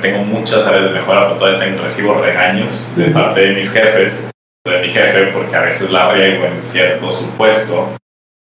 [0.00, 4.26] tengo muchas áreas de mejora, pero todavía tengo, recibo regaños de parte de mis jefes,
[4.66, 7.96] de mi jefe, porque a veces la riego en cierto supuesto,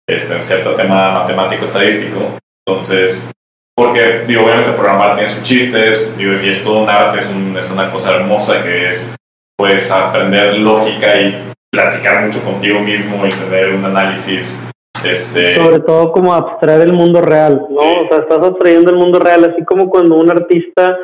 [0.08, 2.36] este, en cierto tema matemático estadístico.
[2.66, 3.30] Entonces,
[3.76, 7.70] porque, digo, obviamente programar tiene sus chistes, digo, y es todo un arte, es, es
[7.70, 9.14] una cosa hermosa que es,
[9.56, 14.64] pues, aprender lógica y platicar mucho contigo mismo y tener un análisis
[15.06, 15.44] este...
[15.54, 17.76] Sobre todo como abstraer el mundo real, ¿no?
[17.76, 20.96] O sea, estás abstrayendo el mundo real, así como cuando un artista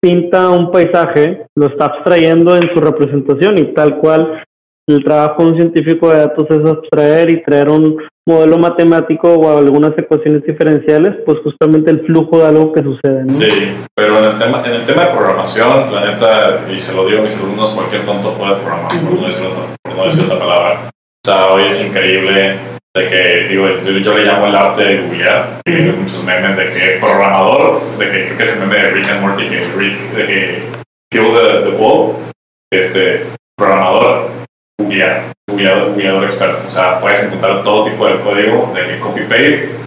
[0.00, 4.44] pinta un paisaje, lo está abstrayendo en su representación y tal cual
[4.88, 9.58] el trabajo de un científico de datos es abstraer y traer un modelo matemático o
[9.58, 13.24] algunas ecuaciones diferenciales, pues justamente el flujo de algo que sucede.
[13.24, 13.32] ¿no?
[13.32, 13.48] Sí,
[13.94, 17.20] pero en el, tema, en el tema de programación, la neta, y se lo digo
[17.20, 19.46] a mis alumnos, cualquier tonto puede programar, por, no decir,
[19.82, 20.90] por no decir la palabra.
[20.90, 22.56] O sea, hoy es increíble
[22.98, 26.98] de que, digo, yo, le llamo el arte de googlear, hay muchos memes de que
[27.00, 30.26] programador, de que creo que es el meme de Rick and Morty, que Rick, de
[30.26, 30.62] que
[31.10, 34.30] kill the, the este, programador,
[34.78, 39.84] googlear, googleador, googleador experto, o sea, puedes encontrar todo tipo de código, de que copy-paste,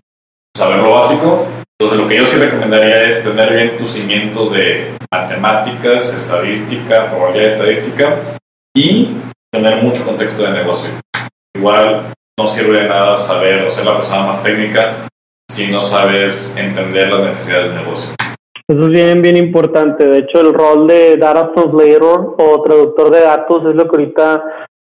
[0.56, 1.48] saber lo básico,
[1.80, 7.54] entonces lo que yo sí recomendaría es tener bien tus cimientos de matemáticas, estadística, probabilidad
[7.54, 8.18] estadística
[8.76, 9.18] y
[9.52, 10.92] tener mucho contexto de negocio.
[11.56, 15.08] Igual no sirve de nada saber o ser la persona más técnica
[15.50, 18.16] si no sabes entender las necesidades del negocio.
[18.68, 20.08] Eso es bien, bien importante.
[20.08, 24.44] De hecho, el rol de Data Translator o traductor de datos es lo que ahorita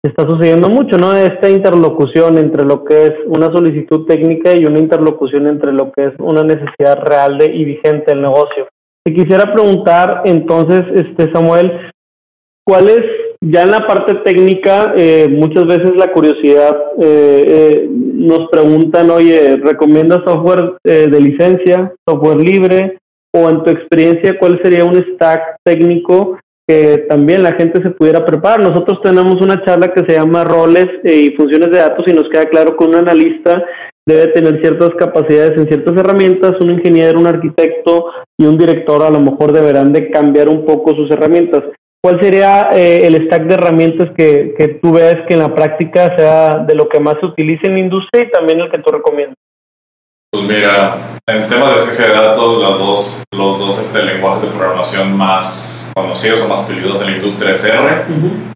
[0.04, 1.16] está sucediendo mucho, ¿no?
[1.16, 6.06] Esta interlocución entre lo que es una solicitud técnica y una interlocución entre lo que
[6.06, 8.68] es una necesidad real de, y vigente del negocio.
[9.06, 11.92] Te quisiera preguntar, entonces, este Samuel,
[12.66, 13.06] ¿cuál es
[13.42, 19.58] ya en la parte técnica, eh, muchas veces la curiosidad eh, eh, nos preguntan, oye,
[19.58, 22.98] ¿recomiendas software de licencia, software libre?
[23.34, 28.26] O en tu experiencia, ¿cuál sería un stack técnico que también la gente se pudiera
[28.26, 28.62] preparar?
[28.62, 32.46] Nosotros tenemos una charla que se llama roles y funciones de datos y nos queda
[32.46, 33.64] claro que un analista
[34.08, 38.06] debe tener ciertas capacidades en ciertas herramientas, un ingeniero, un arquitecto
[38.40, 41.64] y un director a lo mejor deberán de cambiar un poco sus herramientas.
[42.08, 46.16] ¿Cuál sería eh, el stack de herramientas que, que tú ves que en la práctica
[46.16, 48.92] sea de lo que más se utiliza en la industria y también el que tú
[48.94, 49.36] recomiendas?
[50.32, 50.96] Pues mira,
[51.28, 55.18] en el tema de ciencia de datos, los dos, los dos este, lenguajes de programación
[55.18, 58.04] más conocidos o más utilizados en la industria es R,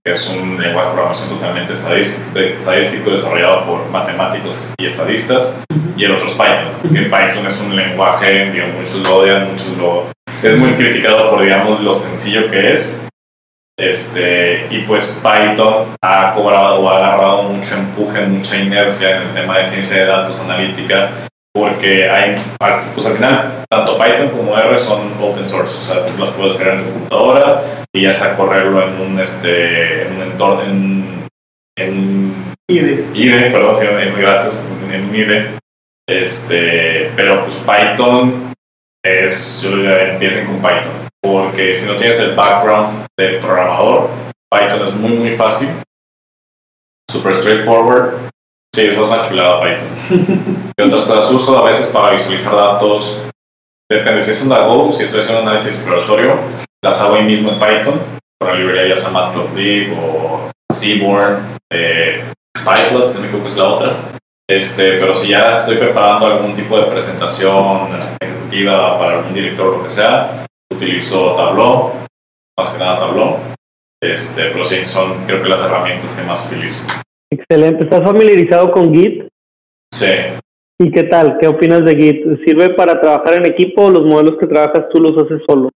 [0.01, 5.61] que es un lenguaje de programación totalmente estadístico, desarrollado por matemáticos y estadistas,
[5.97, 9.77] y el otro es Python, que Python es un lenguaje, digo, muchos lo odian, muchos
[9.77, 10.05] lo...
[10.41, 13.05] Es muy criticado por, digamos, lo sencillo que es,
[13.81, 19.33] Este, y pues Python ha cobrado o ha agarrado mucho empuje, mucha inercia en el
[19.33, 21.09] tema de ciencia de datos, analítica,
[21.51, 22.35] porque hay,
[22.93, 26.57] pues al final, tanto Python como R son open source, o sea, tú las puedes
[26.57, 31.27] crear en tu computadora y ya sea correrlo en un, este, en un entorno, en,
[31.75, 33.07] en IDE.
[33.15, 35.57] IDE, perdón, sí, gracias, en IDE.
[36.07, 38.53] Este, pero pues Python
[39.03, 44.09] es, yo diría, empiecen con Python, porque si no tienes el background de programador,
[44.51, 45.69] Python es muy, muy fácil,
[47.09, 48.29] super straightforward.
[48.73, 50.73] Sí, eso es una chulada Python.
[50.77, 53.21] y otras cosas uso a veces para visualizar datos.
[53.89, 56.35] Depende si es un Go, si estoy haciendo un análisis exploratorio,
[56.81, 58.01] las hago ahí mismo en Python,
[58.39, 63.57] con la librería ya sea Matplotlib o Seaborn, eh, Pyplot, si no me equivoco es
[63.57, 63.97] la otra.
[64.49, 69.77] Este, pero si ya estoy preparando algún tipo de presentación ejecutiva para algún director o
[69.77, 71.91] lo que sea, utilizo Tableau,
[72.57, 73.37] más que nada Tableau.
[74.03, 76.87] Este, pero sí, son creo que las herramientas que más utilizo.
[77.31, 77.83] Excelente.
[77.83, 79.27] ¿Estás familiarizado con Git?
[79.93, 80.07] Sí.
[80.79, 81.37] ¿Y qué tal?
[81.39, 82.45] ¿Qué opinas de Git?
[82.45, 85.69] ¿Sirve para trabajar en equipo o los modelos que trabajas tú los haces solo?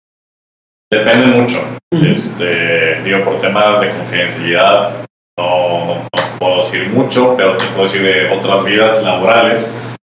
[0.89, 1.59] Depende mucho.
[1.91, 5.05] Este, digo, por temas de confidencialidad,
[5.37, 6.07] no, no,
[6.39, 9.97] puedo decir mucho, pero te puedo decir de otras vidas laborales.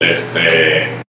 [0.00, 1.02] Este,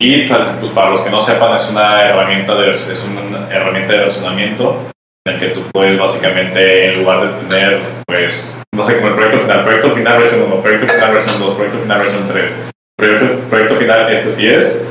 [0.00, 0.30] Git,
[0.60, 4.90] pues para los que no sepan, es una herramienta de, es una herramienta de versionamiento
[5.26, 9.14] en el que tú puedes básicamente, en lugar de tener, pues, no sé, como el
[9.14, 12.60] proyecto final, proyecto final versión 1, proyecto final versión 2, proyecto final versión 3,
[12.96, 14.88] proyecto, proyecto final, este sí es,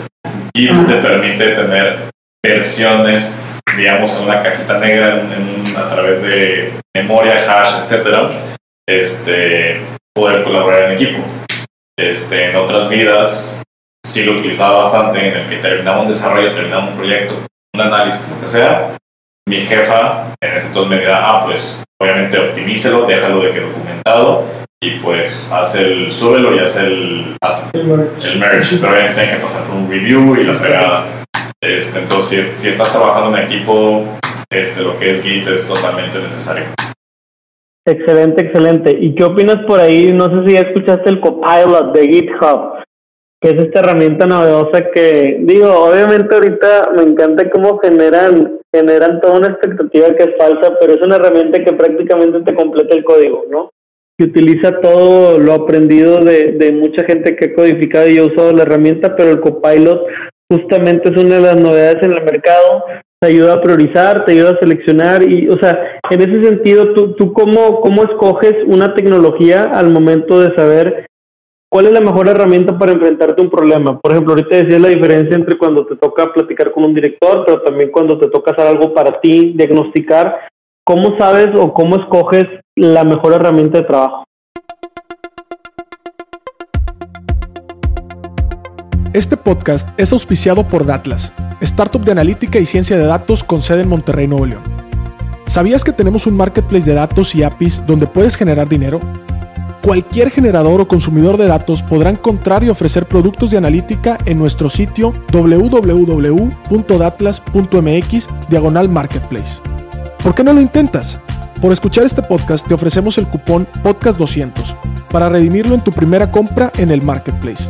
[0.53, 2.09] Git te permite tener
[2.45, 3.45] versiones,
[3.77, 8.29] digamos, en una cajita negra en, a través de memoria, hash, etcétera,
[8.89, 9.81] este,
[10.13, 11.23] poder colaborar en equipo.
[11.97, 13.63] Este, en otras vidas
[14.07, 17.35] sí lo utilizaba bastante, en el que terminaba un desarrollo, terminaba un proyecto,
[17.75, 18.95] un análisis, lo que sea.
[19.47, 24.45] Mi jefa en ese entonces me dirá, ah, pues obviamente optimícelo, déjalo de que documentado
[24.81, 29.41] y pues hace el, súbelo y hace el, hace el merge, pero obviamente hay que
[29.41, 31.17] pasar por un review y las pegadas.
[31.61, 34.03] Este, entonces, si, si, estás trabajando en equipo,
[34.51, 36.65] este, lo que es Git es totalmente necesario.
[37.87, 38.97] Excelente, excelente.
[38.99, 40.11] ¿Y qué opinas por ahí?
[40.11, 42.76] No sé si ya escuchaste el copilot de GitHub,
[43.41, 49.37] que es esta herramienta novedosa que, digo, obviamente ahorita me encanta cómo generan, generan toda
[49.37, 53.45] una expectativa que es falsa, pero es una herramienta que prácticamente te completa el código,
[53.49, 53.69] ¿no?
[54.17, 58.51] Que utiliza todo lo aprendido de, de mucha gente que ha codificado y ha usado
[58.53, 60.07] la herramienta, pero el copilot
[60.51, 62.83] justamente es una de las novedades en el mercado
[63.19, 67.15] te ayuda a priorizar, te ayuda a seleccionar y, o sea, en ese sentido, ¿tú,
[67.15, 71.07] tú cómo, cómo escoges una tecnología al momento de saber
[71.69, 73.99] cuál es la mejor herramienta para enfrentarte a un problema?
[73.99, 77.61] Por ejemplo, ahorita decías la diferencia entre cuando te toca platicar con un director, pero
[77.61, 80.47] también cuando te toca hacer algo para ti, diagnosticar.
[80.85, 84.23] ¿Cómo sabes o cómo escoges la mejor herramienta de trabajo?
[89.13, 93.81] Este podcast es auspiciado por Datlas startup de analítica y ciencia de datos con sede
[93.81, 94.63] en Monterrey, Nuevo León.
[95.45, 98.99] ¿Sabías que tenemos un marketplace de datos y APIs donde puedes generar dinero?
[99.87, 104.69] Cualquier generador o consumidor de datos podrá encontrar y ofrecer productos de analítica en nuestro
[104.69, 109.61] sitio www.datlas.mx diagonal marketplace.
[110.21, 111.17] ¿Por qué no lo intentas?
[111.61, 114.75] Por escuchar este podcast te ofrecemos el cupón podcast200
[115.09, 117.63] para redimirlo en tu primera compra en el marketplace.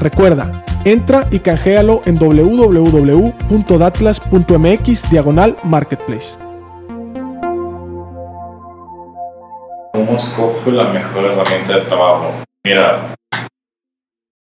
[0.00, 6.36] Recuerda, entra y canjealo en www.datlas.mx diagonal marketplace.
[10.12, 12.34] ¿Cómo escojo la mejor herramienta de trabajo?
[12.66, 13.14] Mira,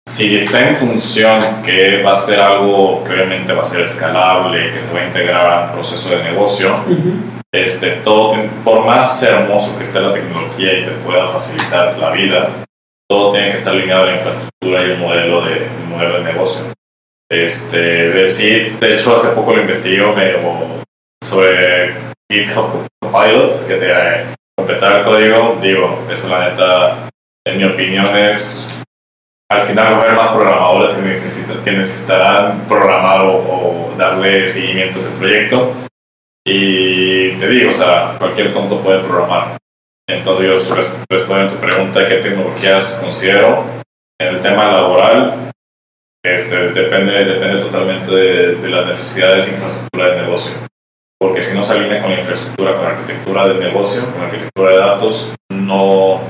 [0.09, 4.73] si está en función que va a ser algo que obviamente va a ser escalable,
[4.73, 6.85] que se va a integrar al proceso de negocio,
[7.55, 12.65] este, todo, por más hermoso que esté la tecnología y te pueda facilitar la vida,
[13.09, 16.65] todo tiene que estar alineado a la infraestructura y el modelo de, modelo de negocio.
[17.31, 20.03] Este, de, de hecho, hace poco lo investigué
[21.23, 21.95] sobre
[22.29, 23.93] GitHub Copilot, que te
[24.57, 25.59] completar el código.
[25.63, 27.09] Digo, eso la neta,
[27.47, 28.83] en mi opinión, es
[29.53, 35.03] al final va a haber más programadores que, que necesitarán programar o, darle seguimiento a
[35.03, 35.75] ese proyecto.
[36.47, 39.59] Y te digo, o sea, cualquier tonto puede programar.
[40.09, 40.75] Entonces, yo
[41.09, 43.65] respondo a tu pregunta, ¿qué tecnologías considero?
[44.21, 45.53] En el tema laboral,
[46.25, 50.53] este, depende, depende totalmente de, las necesidades de infraestructura de negocio.
[51.23, 54.27] Porque si no se alinea con la infraestructura, con la arquitectura del negocio, con la
[54.27, 56.21] arquitectura de datos, no,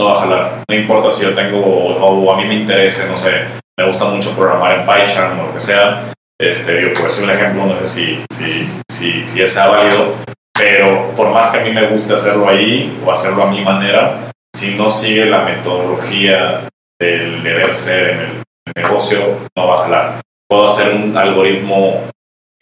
[0.00, 0.64] no va a jalar.
[0.66, 3.44] No importa si yo tengo o, a mí me interese, no sé,
[3.78, 6.14] me gusta mucho programar en PyCharm o lo que sea.
[6.40, 10.14] Este, yo por decir un ejemplo, no sé si, si, si, si sea válido,
[10.54, 14.30] pero por más que a mí me guste hacerlo ahí o hacerlo a mi manera,
[14.56, 16.66] si no sigue la metodología
[16.98, 18.42] del deber ser en el
[18.74, 20.20] negocio, no va a jalar.
[20.48, 22.08] Puedo hacer un algoritmo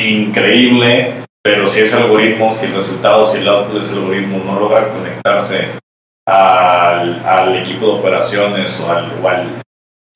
[0.00, 4.58] increíble, pero si ese algoritmo, si el resultado, si el output de ese algoritmo no
[4.58, 5.78] logra conectarse
[6.26, 9.62] al, al equipo de operaciones o, al, o, al,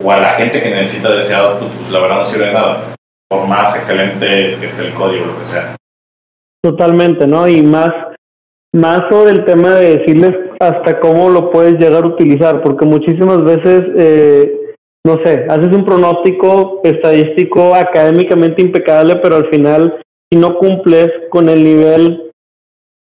[0.03, 2.53] o, a la gente que necesita de ese output, pues la verdad no sirve de
[2.53, 2.95] nada,
[3.29, 5.77] por más excelente que esté el código o lo que sea.
[6.65, 7.47] Totalmente, ¿no?
[7.47, 7.91] Y más,
[8.75, 13.45] más sobre el tema de decirles hasta cómo lo puedes llegar a utilizar, porque muchísimas
[13.45, 14.75] veces, eh,
[15.07, 20.03] no sé, haces un pronóstico estadístico académicamente impecable, pero al final,
[20.33, 22.31] si no cumples con el nivel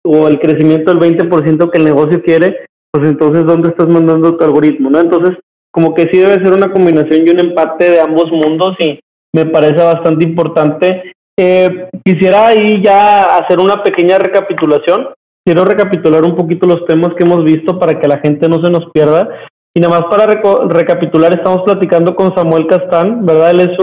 [0.04, 4.44] o el crecimiento del 20% que el negocio quiere, pues entonces, ¿dónde estás mandando tu
[4.44, 4.90] algoritmo?
[4.90, 5.00] ¿no?
[5.00, 5.36] Entonces,
[5.70, 8.98] como que sí debe ser una combinación y un empate de ambos mundos y
[9.34, 15.10] me parece bastante importante eh, quisiera ahí ya hacer una pequeña recapitulación.
[15.46, 18.72] Quiero recapitular un poquito los temas que hemos visto para que la gente no se
[18.72, 19.28] nos pierda.
[19.74, 20.26] Y nada más para
[20.68, 23.50] recapitular, estamos platicando con Samuel Castán, ¿verdad?
[23.50, 23.76] Él es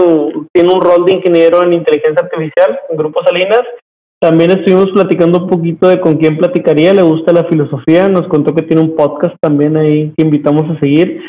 [0.52, 3.62] tiene un rol de ingeniero en inteligencia artificial en Grupo Salinas.
[4.20, 8.54] También estuvimos platicando un poquito de con quién platicaría, le gusta la filosofía, nos contó
[8.54, 11.20] que tiene un podcast también ahí que invitamos a seguir.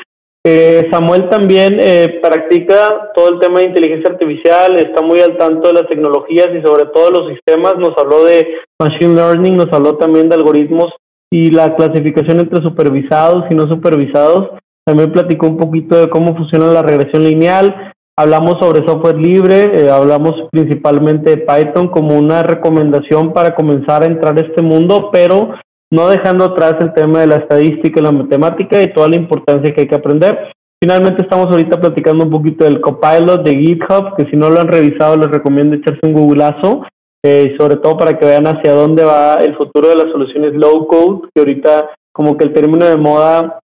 [0.46, 5.68] Eh, Samuel también eh, practica todo el tema de inteligencia artificial, está muy al tanto
[5.68, 7.76] de las tecnologías y sobre todo los sistemas.
[7.78, 10.94] Nos habló de machine learning, nos habló también de algoritmos
[11.32, 14.50] y la clasificación entre supervisados y no supervisados.
[14.86, 17.94] También platicó un poquito de cómo funciona la regresión lineal.
[18.18, 24.08] Hablamos sobre software libre, eh, hablamos principalmente de Python como una recomendación para comenzar a
[24.08, 25.54] entrar a este mundo, pero
[25.92, 29.74] no dejando atrás el tema de la estadística y la matemática y toda la importancia
[29.74, 30.52] que hay que aprender.
[30.82, 34.68] Finalmente estamos ahorita platicando un poquito del Copilot de GitHub, que si no lo han
[34.68, 36.84] revisado les recomiendo echarse un googleazo,
[37.28, 40.88] eh, sobre todo para que vean hacia dónde va el futuro de las soluciones low
[40.88, 43.60] code, que ahorita como que el término de moda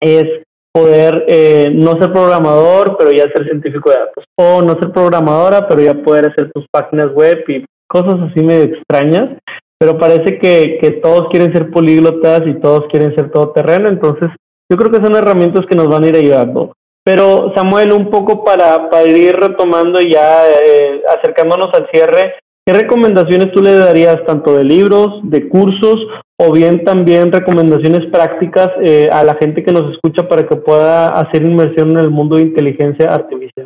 [0.00, 0.24] es
[0.72, 5.66] poder eh, no ser programador, pero ya ser científico de datos, o no ser programadora,
[5.66, 9.38] pero ya poder hacer tus páginas web y cosas así medio extrañas.
[9.80, 14.28] Pero parece que, que todos quieren ser políglotas y todos quieren ser todoterreno, entonces
[14.70, 16.72] yo creo que son herramientas que nos van a ir ayudando.
[17.04, 22.34] Pero Samuel, un poco para, para ir retomando ya, eh, acercándonos al cierre,
[22.68, 26.06] ¿qué recomendaciones tú le darías tanto de libros, de cursos
[26.38, 31.08] o bien también recomendaciones prácticas eh, a la gente que nos escucha para que pueda
[31.08, 33.64] hacer inmersión en el mundo de inteligencia artificial?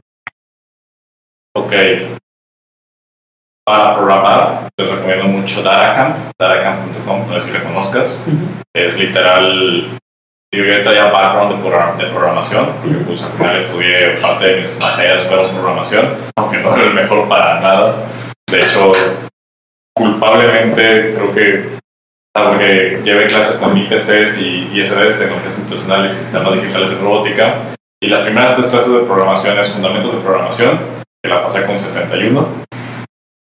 [1.56, 1.72] Ok,
[3.66, 8.24] para programar, te recomiendo mucho Daracamp, daracamp.com, no sé si la conozcas.
[8.72, 9.98] Es literal,
[10.54, 15.24] yo ya background de, de programación, porque pues al final estudié parte de mis materias
[15.24, 18.06] fueron programación, aunque no era el mejor para nada.
[18.52, 18.92] De hecho,
[19.96, 21.82] culpablemente creo que
[22.58, 27.74] que llevé clases con IPCs y ISDs, tecnologías computacionales y sistemas digitales de robótica.
[28.00, 30.80] Y las primeras tres clases de programación es fundamentos de programación,
[31.22, 32.62] que la pasé con 71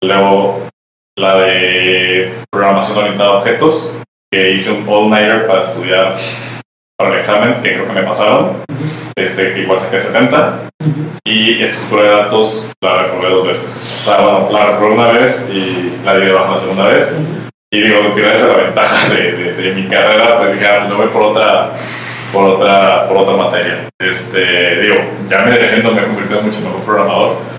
[0.05, 0.69] Luego
[1.17, 3.95] la de programación orientada a objetos,
[4.31, 6.19] que hice un all-nighter para estudiar
[6.99, 8.63] para el examen, que creo que me pasaron,
[9.17, 10.69] este, que igual saqué 70.
[11.25, 13.97] Y estructura de datos la reprobé dos veces.
[14.01, 17.19] O sea, bueno, la reprobé una vez y la di de baja la segunda vez.
[17.73, 21.09] Y digo, tiene esa la ventaja de, de, mi carrera, pues dije, ah, no voy
[21.09, 21.73] por otra,
[22.33, 23.89] por otra, por otra materia.
[23.99, 24.97] Este, digo,
[25.29, 27.53] ya me defiendo, me he convertido en mucho mejor programador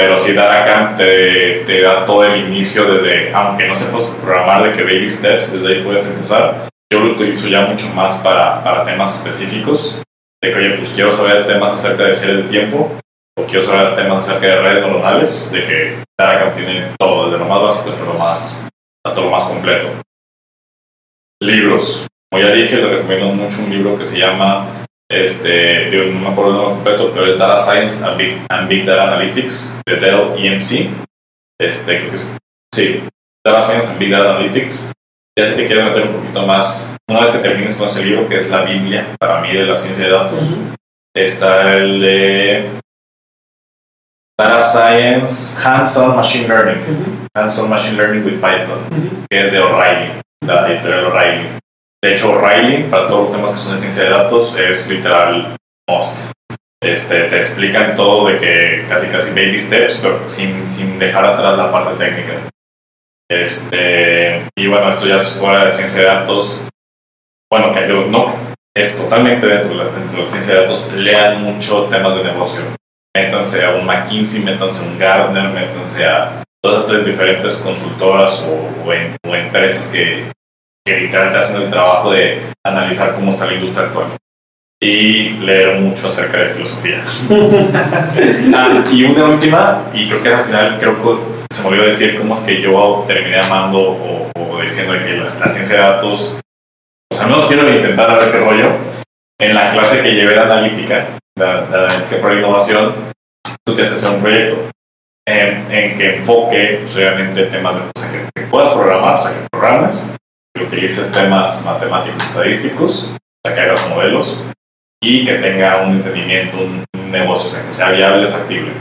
[0.00, 4.72] pero si Daracamp te, te da todo el inicio desde, aunque no sepas programar de
[4.72, 6.69] que baby steps, desde ahí puedes empezar.
[6.92, 10.00] Yo lo utilizo ya mucho más para, para temas específicos,
[10.42, 12.90] de que, oye, pues quiero saber temas acerca de series de tiempo,
[13.38, 17.46] o quiero saber temas acerca de redes neuronales, de que Daracamp tiene todo, desde lo
[17.46, 18.68] más básico hasta lo más,
[19.06, 19.88] hasta lo más completo.
[21.42, 22.06] Libros.
[22.30, 24.80] Como ya dije, le recomiendo mucho un libro que se llama
[25.10, 29.80] este, no me acuerdo el nombre completo, pero es Data Science and Big, Data Analytics
[29.84, 30.88] de Dell EMC.
[31.60, 32.10] Este,
[32.72, 33.02] sí,
[33.44, 34.92] Data Science and Big Data Analytics.
[35.40, 38.28] Ya si te quieres meter un poquito más, una vez que termines con ese libro,
[38.28, 40.38] que es la Biblia para mí de la ciencia de datos,
[41.16, 42.70] está el de
[44.38, 50.68] Data Science Hands-on Machine Learning, Hands-on Machine Learning with Python, que es de O'Reilly, la
[50.68, 51.48] editorial O'Reilly.
[52.04, 55.56] De hecho, O'Reilly, para todos los temas que son de ciencia de datos, es literal
[55.88, 56.32] most.
[56.82, 61.56] Este, te explican todo de que casi casi baby steps, pero sin, sin dejar atrás
[61.56, 62.34] la parte técnica.
[63.30, 66.58] Este, y bueno, esto ya es fuera de ciencia de datos.
[67.48, 68.26] Bueno, que no,
[68.76, 70.92] es totalmente dentro de, la, dentro de la ciencia de datos.
[70.92, 72.62] Lean mucho temas de negocio.
[73.16, 78.88] Métanse a un McKinsey, métanse a un Gartner, métanse a todas estas diferentes consultoras o,
[78.88, 80.30] o, o empresas que,
[80.84, 84.16] que literalmente hacen el trabajo de analizar cómo está la industria actual
[84.82, 87.02] y leer mucho acerca de filosofía.
[88.54, 92.18] Ah, y una última, y creo que al final creo que se me olvidó decir
[92.18, 96.36] cómo es que yo terminé amando o, o diciendo que la, la ciencia de datos,
[97.08, 98.70] pues al menos quiero intentar a ver qué rollo.
[99.40, 102.94] En la clase que llevé de analítica, de, de analítica para la innovación,
[103.66, 104.70] tú que hacer un proyecto
[105.26, 109.46] en, en que enfoque, pues, obviamente, temas de que, que puedas programar, o sea, que
[109.50, 110.12] programes,
[110.54, 114.38] que utilices temas matemáticos estadísticos, o sea, que hagas modelos
[115.02, 118.72] y que tenga un entendimiento, un, un negocio, o sea, que sea viable, factible.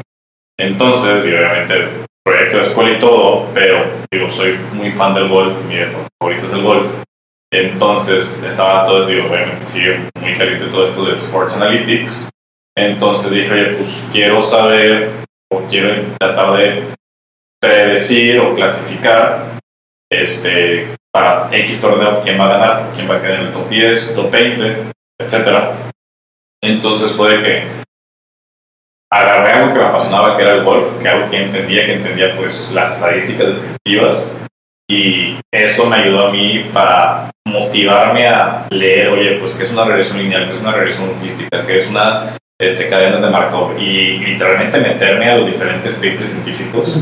[0.60, 5.54] Entonces, y obviamente, proyecto de escuela y todo, pero digo, soy muy fan del golf,
[5.68, 6.86] mi deporte favorito es el golf.
[7.52, 12.30] Entonces, estaba todo, digo, obviamente, sigue muy caliente todo esto de Sports Analytics.
[12.78, 15.12] Entonces dije, oye, pues quiero saber
[15.52, 16.84] o quiero tratar de
[17.60, 19.58] predecir o clasificar
[20.12, 23.70] este, para X torneo quién va a ganar, quién va a quedar en el top
[23.70, 25.74] 10, top 20, etcétera.
[26.62, 27.79] Entonces fue de que
[29.12, 32.36] agarré algo que me apasionaba, que era el golf, que algo que entendía, que entendía
[32.36, 34.36] pues las estadísticas descriptivas
[34.90, 39.86] y eso me ayudó a mí para motivarme a leer, oye, pues qué es una
[39.86, 44.18] regresión lineal, qué es una regresión logística, qué es una este, cadenas de Markov y
[44.20, 46.98] literalmente meterme a los diferentes papers científicos,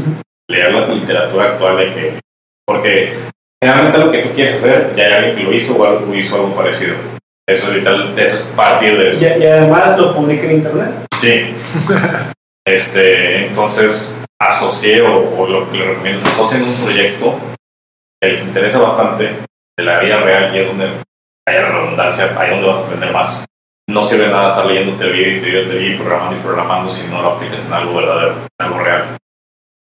[0.49, 2.19] leer la literatura actual de que,
[2.65, 3.13] porque
[3.61, 6.35] generalmente lo que tú quieres hacer, ya hay alguien que lo hizo o algo, hizo
[6.35, 6.95] algo parecido.
[7.49, 9.21] Eso es literal, eso es partir de eso.
[9.21, 11.06] Y, y además lo publica en internet.
[11.21, 11.53] Sí.
[12.67, 17.39] Este, entonces asocié o, lo que le recomiendo es asocien un proyecto
[18.21, 19.37] que les interesa bastante
[19.77, 20.85] de la vida real y es donde
[21.47, 23.45] hay la redundancia, ahí donde vas a aprender más.
[23.89, 27.21] No sirve nada estar leyendo teoría y teoría teoría y programando y programando si no
[27.21, 29.17] lo aplicas en algo verdadero, en algo real.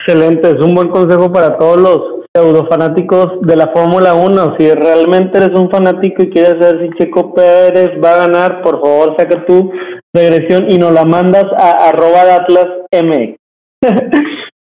[0.00, 4.56] Excelente, es un buen consejo para todos los pseudo fanáticos de la Fórmula 1.
[4.56, 8.80] Si realmente eres un fanático y quieres saber si Checo Pérez va a ganar, por
[8.80, 9.70] favor saca tu
[10.14, 13.36] regresión y nos la mandas a arroba Atlas M.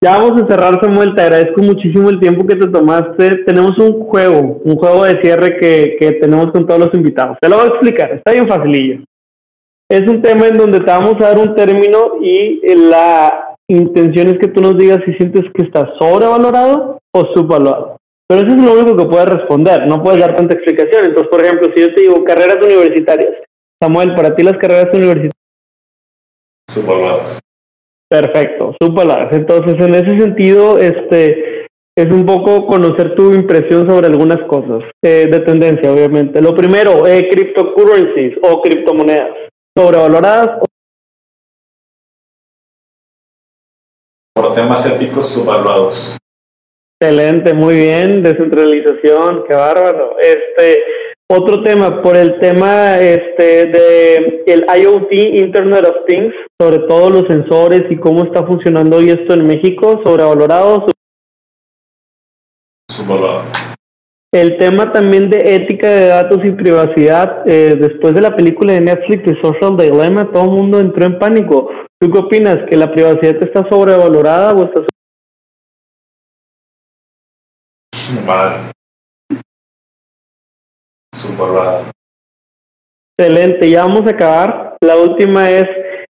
[0.03, 1.15] ya vamos a cerrar, Samuel.
[1.15, 3.45] Te agradezco muchísimo el tiempo que te tomaste.
[3.45, 7.39] Tenemos un juego, un juego de cierre que, que tenemos con todos los invitados.
[7.41, 9.05] Te lo voy a explicar, está bien facilillo.
[9.89, 14.39] Es un tema en donde te vamos a dar un término y la intención es
[14.39, 17.97] que tú nos digas si sientes que está sobrevalorado o subvalorado.
[18.27, 21.05] Pero eso es lo único que puedes responder, no puedes dar tanta explicación.
[21.05, 23.33] Entonces, por ejemplo, si yo te digo carreras universitarias,
[23.83, 25.33] Samuel, para ti las carreras universitarias,
[26.71, 27.39] Subvaluados.
[28.09, 29.33] perfecto, subvaloradas.
[29.35, 31.67] Entonces, en ese sentido, este
[31.97, 36.41] es un poco conocer tu impresión sobre algunas cosas eh, de tendencia, obviamente.
[36.41, 39.31] Lo primero, eh, cryptocurrencies o criptomonedas,
[39.77, 40.65] sobrevaloradas o
[44.35, 46.17] Por temas éticos, subvaluados.
[47.01, 50.17] Excelente, muy bien, descentralización, qué bárbaro.
[50.19, 50.83] Este,
[51.31, 57.27] otro tema, por el tema este de el IoT, Internet of Things, sobre todo los
[57.29, 60.87] sensores y cómo está funcionando hoy esto en México, sobrevalorado.
[64.33, 68.81] El tema también de ética de datos y privacidad, eh, después de la película de
[68.81, 71.71] Netflix de Social Dilemma, todo el mundo entró en pánico.
[72.01, 72.59] ¿Tú qué opinas?
[72.69, 74.81] ¿Que la privacidad está sobrevalorada o está
[78.27, 78.74] Mal.
[83.17, 84.77] Excelente, ya vamos a acabar.
[84.81, 85.67] La última es,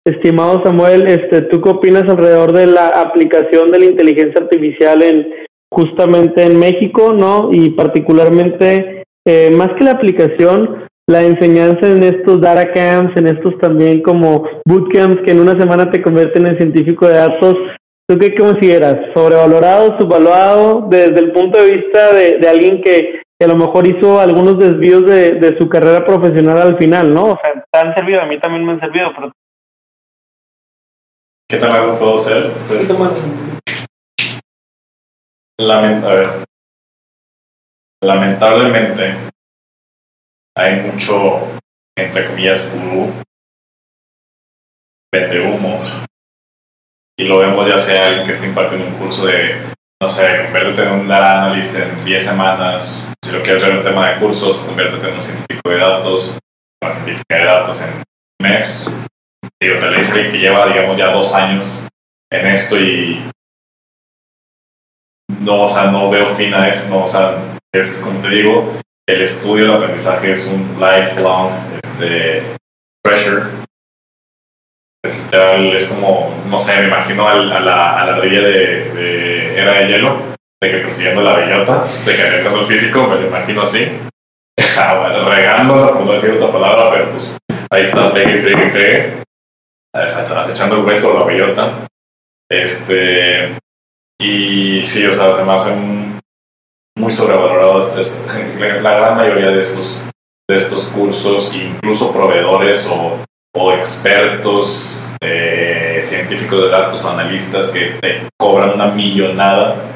[0.05, 5.27] estimado Samuel, este, ¿tú qué opinas alrededor de la aplicación de la inteligencia artificial en
[5.71, 7.49] justamente en México, no?
[7.51, 13.57] Y particularmente, eh, más que la aplicación, la enseñanza en estos data camps, en estos
[13.59, 17.55] también como bootcamps que en una semana te convierten en científico de datos.
[18.07, 18.95] ¿Tú qué consideras?
[19.13, 20.87] ¿Sobrevalorado, subvaluado?
[20.89, 25.05] Desde el punto de vista de alguien que, que a lo mejor hizo algunos desvíos
[25.05, 27.31] de, de su carrera profesional al final, ¿no?
[27.33, 29.31] O sea, te han servido, a mí también me han servido, pero...
[31.49, 32.51] ¿Qué tan largo puedo ser?
[32.67, 32.89] Pues,
[35.59, 36.45] lament- a ver.
[38.03, 39.15] Lamentablemente,
[40.57, 41.57] hay mucho,
[41.97, 43.11] entre comillas, gurú,
[45.13, 45.79] vende humo.
[47.17, 49.55] Y lo vemos ya sea alguien que está impartiendo un curso de,
[50.05, 53.09] no sé, conviértete en un data analyst en 10 semanas.
[53.25, 56.37] Si lo quieres ver en un tema de cursos, conviértete en un científico de datos,
[56.83, 58.03] una científica de datos en un
[58.39, 58.87] mes.
[59.59, 61.87] Digo, te alguien que lleva, digamos, ya dos años
[62.31, 63.19] en esto y
[65.39, 68.73] no, o sea, no veo fin a eso, no, o sea, es como te digo,
[69.09, 71.51] el estudio, el aprendizaje es un lifelong
[71.83, 72.43] este,
[73.03, 73.64] pressure.
[75.05, 79.87] Es, como, no sé, me imagino a, la, a la ardilla de, de Era de
[79.87, 80.17] Hielo,
[80.61, 83.91] de que persiguiendo la bellota, de que arriesgando el físico, me lo imagino así.
[84.57, 87.37] regándola, por no decir otra palabra, pero pues
[87.69, 89.13] ahí está, fregue, fregue, fregue,
[89.93, 91.87] acechando el hueso la bellota.
[92.49, 93.57] Este,
[94.19, 96.15] y sí, o sea, se me
[96.97, 97.93] muy sobrevalorados
[98.55, 100.03] la gran mayoría de estos,
[100.49, 103.19] de estos cursos, incluso proveedores o,
[103.55, 109.95] o expertos eh, científicos de datos o analistas que te cobran una millonada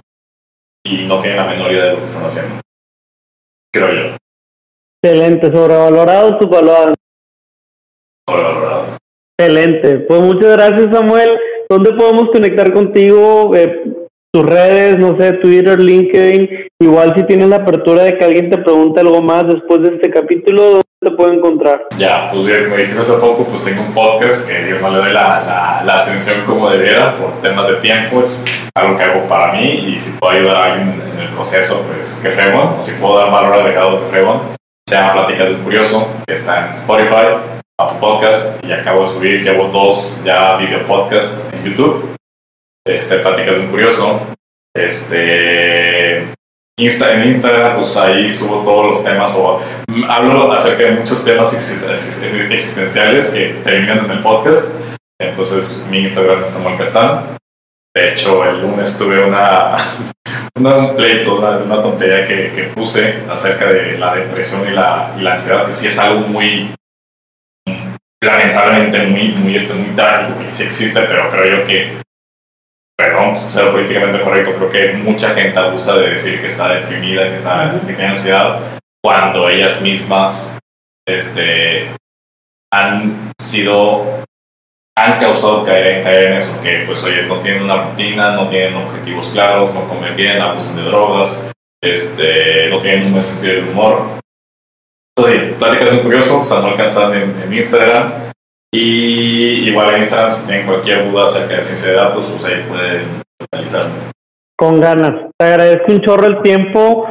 [0.85, 2.61] y no tienen la menor idea de lo que están haciendo.
[3.73, 4.15] Creo yo.
[5.03, 6.93] Excelente, sobrevalorado tu valor.
[8.27, 8.97] Sobrevalorado.
[9.37, 9.99] Excelente.
[9.99, 11.37] Pues muchas gracias, Samuel.
[11.69, 13.55] ¿Dónde podemos conectar contigo?
[13.55, 13.83] Eh,
[14.33, 16.49] tus redes, no sé, Twitter, LinkedIn.
[16.81, 20.09] Igual si tienes la apertura de que alguien te pregunte algo más después de este
[20.09, 21.87] capítulo, ¿dónde te puedo encontrar?
[21.97, 24.97] Ya, pues bien, como dijiste hace poco, pues tengo un podcast que yo no le
[24.97, 28.19] doy la, la, atención como debiera por temas de tiempo.
[28.19, 28.43] Es
[28.75, 32.19] algo que hago para mí y si puedo ayudar a alguien en el proceso, pues
[32.21, 32.75] que fregón.
[32.77, 34.41] O si puedo dar valor agregado, que fregón.
[34.87, 37.35] Se llama Pláticas del Curioso, que está en Spotify,
[37.79, 42.15] Apple Podcast y acabo de subir, llevo dos ya video podcasts en YouTube
[42.85, 44.21] este, Pláticas de un Curioso.
[44.75, 46.08] Este,
[46.79, 49.61] Insta, en Instagram, pues ahí subo todos los temas o
[50.07, 54.75] hablo acerca de muchos temas existenciales que terminan en el podcast.
[55.19, 57.35] Entonces, mi Instagram es Samuel Castán.
[57.93, 59.75] De hecho, el lunes tuve una,
[60.55, 65.21] un pleito, una, una tontería que, que, puse acerca de la depresión y la, y
[65.21, 66.73] la ansiedad, que sí es algo muy,
[68.23, 71.98] lamentablemente muy, muy, este, muy trágico, que sí existe, pero creo yo que
[72.99, 77.35] perdón, ser políticamente correcto, creo que mucha gente abusa de decir que está deprimida, que,
[77.35, 78.59] está, que tiene ansiedad,
[79.01, 80.59] cuando ellas mismas
[81.07, 81.87] este,
[82.73, 84.25] han sido,
[84.97, 88.75] han causado caer, caer en eso, que pues oye, no tienen una rutina, no tienen
[88.75, 91.49] objetivos claros, no comen bien, abusan de drogas,
[91.81, 94.19] este, no tienen un buen sentido del humor.
[95.17, 98.28] Entonces, pláticas muy curioso, Samuel Castán en, en Instagram,
[98.71, 102.63] y igual en Instagram, si tienen cualquier duda acerca de ciencia de datos, pues ahí
[102.67, 103.95] pueden localizarme.
[104.57, 105.31] Con ganas.
[105.37, 107.07] Te agradezco un chorro el tiempo.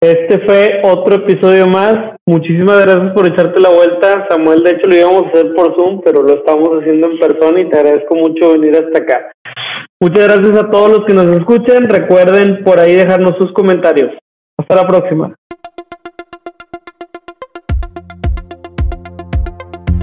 [0.00, 1.96] Este fue otro episodio más.
[2.26, 4.26] Muchísimas gracias por echarte la vuelta.
[4.28, 7.60] Samuel, de hecho, lo íbamos a hacer por Zoom, pero lo estamos haciendo en persona
[7.60, 9.32] y te agradezco mucho venir hasta acá.
[10.00, 11.88] Muchas gracias a todos los que nos escuchen.
[11.88, 14.12] Recuerden por ahí dejarnos sus comentarios.
[14.58, 15.34] Hasta la próxima.